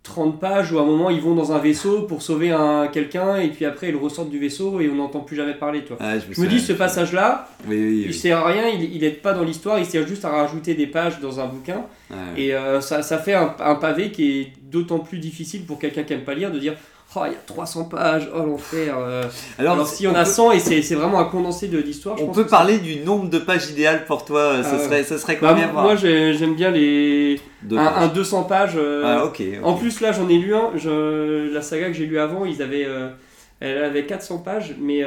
[0.02, 3.38] 30 pages où à un moment ils vont dans un vaisseau pour sauver un quelqu'un,
[3.38, 5.98] et puis après ils ressortent du vaisseau et on n'entend plus jamais parler, toi.
[6.02, 9.04] Je me, Je me dis, ce passage-là, Oui, oui, il sert à rien, il, il
[9.06, 11.84] aide pas dans l'histoire, il sert juste à rajouter des pages dans un bouquin.
[12.36, 16.04] Et euh, ça, ça fait un, un pavé qui est d'autant plus difficile pour quelqu'un
[16.04, 16.74] qui aime pas lire de dire
[17.16, 18.96] Oh, il y a 300 pages, oh l'enfer.
[18.98, 19.24] euh.
[19.60, 22.16] Alors, Alors, si on on a peut- 100 et c'est vraiment un condensé de l'histoire,
[22.22, 24.40] On pense peut ça- parler du nombre de pages idéales pour toi.
[24.40, 27.40] euh, Ah serait, ce serait Bah, combien moi, j'aime bien les.
[27.72, 27.94] Un, pages.
[27.98, 28.74] un 200 pages.
[28.78, 29.42] euh, Ah, ok.
[29.42, 29.60] ok.
[29.64, 30.72] En plus, là, j'en ai lu un.
[30.76, 32.88] je- La saga que j'ai lu avant, ils avaient,
[33.60, 35.04] elle avait 400 pages, mais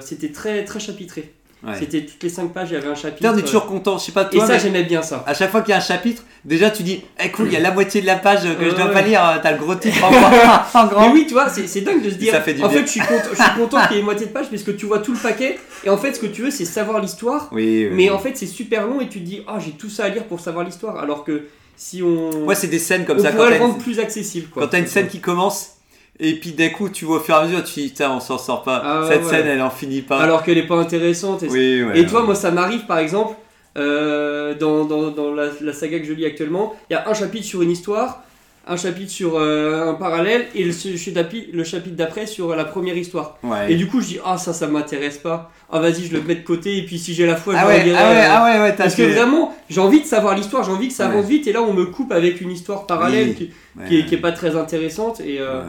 [0.00, 1.32] c'était très, très chapitré.
[1.62, 1.74] Ouais.
[1.78, 3.16] C'était toutes les 5 pages, il y avait un chapitre.
[3.18, 3.98] Putain, on est toujours content.
[3.98, 5.22] Je sais pas Et toi, ça, mais j'aimais bien ça.
[5.26, 7.56] à chaque fois qu'il y a un chapitre, déjà tu dis, eh cool, il y
[7.56, 8.92] a la moitié de la page que je dois Ouais.
[8.94, 9.22] pas lire.
[9.22, 10.10] euh, T'as le gros titre en
[10.86, 11.08] grand.
[11.08, 12.32] Mais oui, tu vois, c'est dingue de se dire.
[12.32, 12.78] Ça fait du en bien.
[12.78, 14.70] fait, je suis content, je suis content qu'il y ait moitié de page parce que
[14.70, 15.58] tu vois tout le paquet.
[15.84, 17.48] Et en fait, ce que tu veux, c'est savoir l'histoire.
[17.52, 17.94] Oui, oui.
[17.94, 20.08] Mais en fait, c'est super long et tu te dis, ah, j'ai tout ça à
[20.08, 20.96] lire pour savoir l'histoire.
[20.98, 21.44] Alors que
[21.76, 24.48] si on, Ouais, c'est des scènes comme on ça quand le rendre plus accessible.
[24.48, 24.62] Quoi.
[24.62, 25.72] quand t'as une scène qui commence
[26.20, 28.20] et puis d'un coup tu vois au fur et à mesure, tu dis putain, on
[28.20, 28.82] s'en sort pas.
[28.84, 29.30] Ah ouais, Cette ouais.
[29.30, 30.18] scène elle en finit pas.
[30.20, 31.42] Alors qu'elle est pas intéressante.
[31.42, 31.98] Et, oui, ouais.
[32.00, 33.34] et toi, moi, ça m'arrive par exemple
[33.78, 37.14] euh, dans, dans, dans la, la saga que je lis actuellement, il y a un
[37.14, 38.22] chapitre sur une histoire,
[38.66, 42.96] un chapitre sur euh, un parallèle et le, chapitre- le chapitre d'après sur la première
[42.96, 43.38] histoire.
[43.42, 43.72] Ouais.
[43.72, 45.50] Et du coup, je dis ah ça, ça m'intéresse pas.
[45.72, 47.66] Ah vas-y, je le mets de côté et puis si j'ai la foi, je ah
[47.68, 50.72] ouais, ah ouais, ah ouais, ouais, Parce que vraiment, j'ai envie de savoir l'histoire, j'ai
[50.72, 51.12] envie que ça Ouais.
[51.14, 53.34] avance vite, et là on me coupe avec une histoire parallèle Oui.
[53.36, 53.86] qui, Ouais.
[53.88, 55.20] qui est, qui est pas très intéressante.
[55.20, 55.66] Et, euh, Ouais.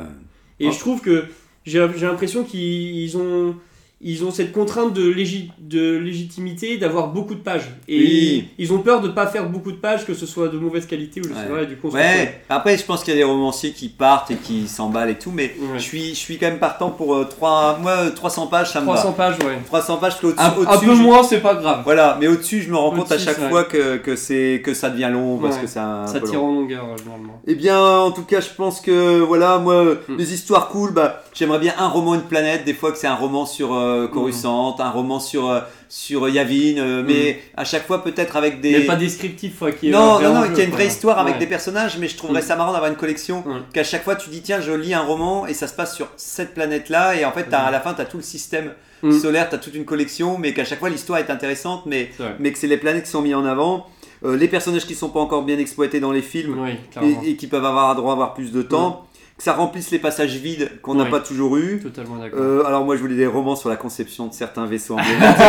[0.61, 1.25] Et je trouve que
[1.65, 3.55] j'ai l'impression qu'ils ont,
[4.03, 7.69] ils ont cette contrainte de, légi- de légitimité d'avoir beaucoup de pages.
[7.87, 8.45] Et Oui.
[8.57, 10.85] ils, ils ont peur de pas faire beaucoup de pages, que ce soit de mauvaise
[10.85, 11.65] qualité ou de Ouais.
[11.65, 14.67] du coup, Ouais, après je pense qu'il y a des romanciers qui partent et qui
[14.67, 15.77] s'emballent et tout, mais Ouais.
[15.77, 18.79] je, suis, je suis quand même partant pour euh, trois, moi, euh, 300 pages, ça
[18.79, 18.89] fout.
[18.89, 19.13] me 300 va.
[19.15, 19.57] pages, ouais.
[19.65, 21.81] 300 pages, parce qu'au-dessus, Un, un au-dessus, peu je- moins, c'est pas grave.
[21.83, 25.09] Voilà, mais au-dessus, je me rends compte à chaque fois que, que, que ça devient
[25.11, 26.47] long, parce que un, Ça peu tire long.
[26.49, 27.41] en longueur, euh, généralement.
[27.47, 30.15] Eh bien, en tout cas, je pense que, voilà, moi, Mm.
[30.17, 33.15] les histoires cool, bah, j'aimerais bien un roman, une planète, des fois que c'est un
[33.15, 34.07] roman sur euh, Mm.
[34.09, 38.71] Coruscant, un roman sur, euh, sur Yavin, euh, mais à chaque fois peut-être avec des...
[38.71, 39.71] Mais pas descriptif, quoi.
[39.71, 41.39] Qui Non, non, non, enjeu, qu'il y a une vraie histoire avec Ouais.
[41.39, 42.45] des personnages, mais je trouverais Mm.
[42.45, 43.43] ça marrant d'avoir une collection.
[43.45, 43.55] Ouais.
[43.73, 46.07] Qu'à chaque fois, tu dis, tiens, je lis un roman et ça se passe sur
[46.17, 47.53] cette planète-là, et en fait, Mm.
[47.53, 48.71] à la fin, tu as tout le système
[49.03, 49.11] Mm.
[49.19, 52.51] solaire, tu as toute une collection, mais qu'à chaque fois, l'histoire est intéressante, mais, mais
[52.51, 53.87] que c'est les planètes qui sont mis en avant.
[54.23, 57.23] Euh, les personnages qui sont pas encore bien exploités dans les films Oui, clairement.
[57.25, 59.07] et, et qui peuvent avoir droit à avoir plus de temps.
[59.41, 61.79] Que ça remplisse les passages vides qu'on n'a pas toujours eu.
[61.79, 62.39] Totalement d'accord.
[62.39, 65.41] Euh, alors moi je voulais des romans sur la conception de certains vaisseaux emblématiques.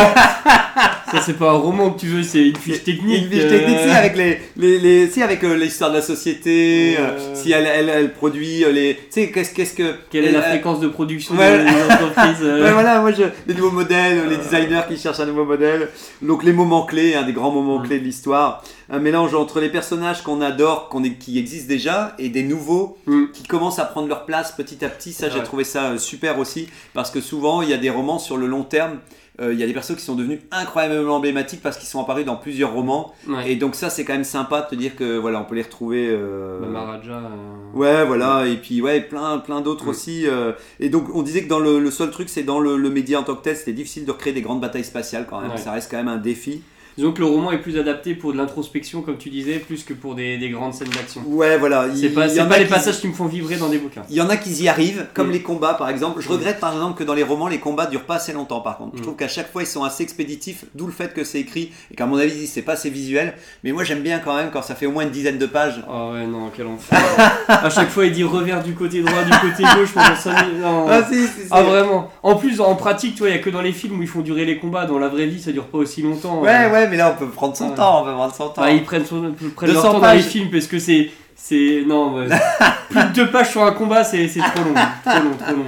[1.13, 3.23] Ça, c'est pas un roman que tu veux, c'est une fiche technique.
[3.25, 6.95] Une fiche euh, technique, c'est avec les, les, les avec euh, l'histoire de la société,
[6.97, 7.35] euh, Euh.
[7.35, 10.41] si elle, elle, elle produit euh, les, tu sais qu'est-ce qu'est-ce que Quelle est la
[10.41, 11.63] fréquence de production Ouais.
[11.63, 15.25] des entreprises euh, Ouais, voilà, moi je, les nouveaux modèles, les designers qui cherchent un
[15.25, 15.89] nouveau modèle.
[16.21, 17.87] Donc les moments clés, un des grands moments Mm.
[17.87, 18.63] clés de l'histoire.
[18.89, 22.97] Un mélange entre les personnages qu'on adore, qu'on est, qui existent déjà, et des nouveaux
[23.05, 23.25] Mm.
[23.33, 25.13] qui commencent à prendre leur place petit à petit.
[25.13, 26.67] Ça, j'ai trouvé ça euh, super aussi.
[26.93, 28.97] Parce que souvent, il y a des romans sur le long terme.
[29.41, 32.25] Euh, Il y a des persos qui sont devenus incroyablement emblématiques parce qu'ils sont apparus
[32.25, 33.13] dans plusieurs romans.
[33.27, 33.51] Ouais.
[33.51, 35.61] Et donc ça, c'est quand même sympa de te dire que voilà, on peut les
[35.63, 36.07] retrouver.
[36.09, 39.89] euh, Bah, Maharaja, euh, Ouais, voilà, et puis ouais, plein, plein d'autres Mm.
[39.89, 40.27] aussi.
[40.27, 42.89] euh, et donc, on disait que dans le, le seul truc, c'est dans le, le
[42.89, 45.57] média en tant que tel, c'était difficile de recréer des grandes batailles spatiales quand même.
[45.57, 46.61] Ça reste quand même un défi.
[46.97, 49.93] Disons que le roman est plus adapté pour de l'introspection, comme tu disais, plus que
[49.93, 51.21] pour des, des grandes scènes d'action.
[51.27, 51.87] Ouais, voilà.
[51.95, 54.03] C'est pas, y en pas les qui- passages qui me font vibrer dans des bouquins.
[54.09, 55.31] Il y en a qui y arrivent, comme Mm.
[55.31, 56.21] les combats par exemple.
[56.21, 56.31] Je Mm.
[56.33, 58.91] regrette par exemple que dans les romans, les combats durent pas assez longtemps par contre.
[58.95, 59.03] Je Mm.
[59.03, 61.95] trouve qu'à chaque fois, ils sont assez expéditifs, d'où le fait que c'est écrit et
[61.95, 63.33] qu'à mon avis, c'est pas assez visuel.
[63.63, 65.83] Mais moi, j'aime bien quand même quand ça fait au moins une dizaine de pages.
[65.89, 66.99] Oh ouais, non, quel enfer.
[67.47, 70.61] à chaque fois, il dit revers du côté droit, du côté gauche pendant 5 minutes.
[70.61, 70.85] Non.
[70.89, 71.47] Ah, si, si, si.
[71.49, 73.99] Ah vraiment En plus, en pratique, tu vois, il y a que dans les films
[73.99, 74.85] où ils font durer les combats.
[74.85, 76.41] Dans la vraie vie, ça dure pas aussi longtemps.
[76.41, 77.75] Ouais, ouais, mais là, on peut prendre son Ouais.
[77.75, 78.61] temps, on peut prendre son temps.
[78.61, 80.23] Bah, ils prennent, son, prennent leur 200 temps dans les pages.
[80.25, 81.09] films parce que c'est.
[81.35, 82.15] c'est non,
[82.89, 84.73] plus de deux pages sur un combat, c'est c'est trop long.
[85.05, 85.65] Trop long, trop long.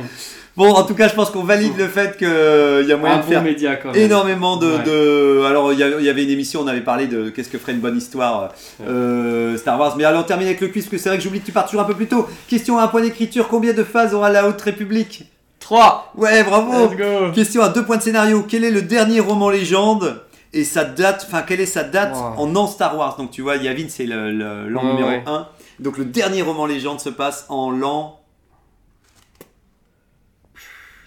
[0.57, 3.17] Bon, en tout cas, je pense qu'on valide le fait qu'il y a moyen Un
[3.17, 4.01] de bon faire média quand même.
[4.01, 4.83] énormément de, Ouais.
[4.85, 7.49] de- alors il y avait- il y avait une émission on avait parlé de qu'est-ce
[7.49, 8.53] que ferait une bonne histoire
[8.87, 11.23] euh, Star Wars mais alors on termine avec le quiz parce que c'est vrai que
[11.25, 13.73] j'oublie que tu pars toujours un peu plus tôt question à un point d'écriture combien
[13.73, 15.25] de phases aura la Haute République?
[15.59, 19.19] 3 ouais bravo Let's go question à deux points de scénario quel est le dernier
[19.19, 20.21] roman légende?
[20.55, 22.33] Et sa date enfin quelle est sa date Wow.
[22.43, 23.17] en an Star Wars?
[23.17, 25.23] Donc tu vois Yavin c'est le, le- l'an numéro ouais.
[25.27, 25.47] 1
[25.79, 28.19] donc le dernier roman légende se passe en l'an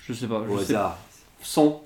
[0.07, 0.99] Je sais pas, je au sais hasard
[1.42, 1.82] 100.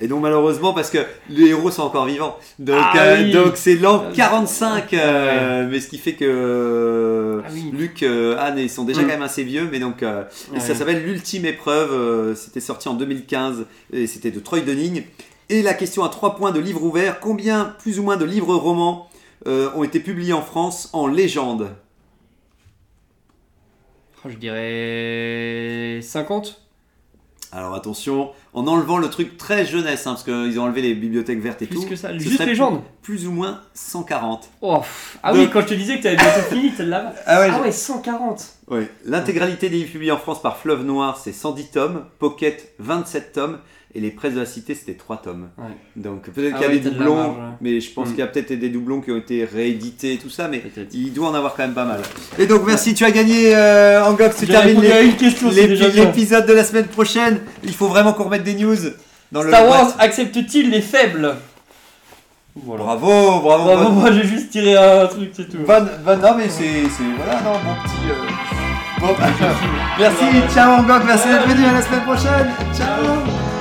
[0.00, 0.98] Et donc malheureusement parce que
[1.28, 2.36] les héros sont encore vivants.
[2.58, 3.32] Donc Ah euh, oui.
[3.32, 7.70] donc c'est l'an Ah, 45 euh, mais ce qui fait que Ah oui.
[7.72, 9.04] Luc euh, Anne ils sont déjà Mm.
[9.04, 10.24] quand même assez vieux mais donc euh,
[10.58, 15.04] ça s'appelle l'ultime épreuve c'était sorti en 2015 et c'était de Troy Dunning
[15.50, 18.54] et la question à 3 points de livres ouverts combien plus ou moins de livres
[18.54, 19.08] romans
[19.46, 21.70] euh, ont été publiés en France en légende?
[24.24, 26.62] Oh, je dirais 50
[27.52, 31.40] alors attention en enlevant le truc très jeunesse hein, parce qu'ils ont enlevé les bibliothèques
[31.40, 32.80] vertes et Plus tout que ça, juste légende.
[33.02, 34.78] plus ou moins 140 Oh,
[35.24, 37.60] ah Donc- oui, quand je te disais que t'avais bientôt fini, là ah ouais, Ah
[37.60, 38.88] ouais, 140 Ouais.
[39.04, 43.58] L'intégralité des livres publiés en France par Fleuve Noir, c'est 110 tomes, Pocket 27 tomes,
[43.94, 45.48] et les presses de la cité, c'était 3 tomes.
[45.58, 45.64] Ouais.
[45.96, 47.42] Donc peut-être Ah qu'il y a ouais, des doublons, marge, ouais.
[47.60, 48.10] mais je pense Mm.
[48.10, 50.94] qu'il y a peut-être des doublons qui ont été réédités et tout ça, mais Peut-être.
[50.94, 52.00] il doit en avoir quand même pas mal.
[52.38, 57.40] Et donc merci, tu as gagné euh, Angox, tu termines l'épisode de la semaine prochaine.
[57.64, 58.76] Il faut vraiment qu'on remette des news
[59.32, 59.96] dans le Star Wars boîte.
[59.98, 61.34] accepte-t-il les faibles?
[62.56, 62.82] Voilà.
[62.84, 65.58] Bravo, bravo, Bravo, bonne- moi j'ai juste tiré un truc, c'est tout.
[65.66, 68.10] bonne, bonne- non mais c'est, c'est- voilà, non, mon petit.
[68.10, 69.14] euh, Bon,
[69.98, 72.50] merci, ciao Angox, merci d'être venu à la semaine prochaine.
[72.76, 73.59] Ciao.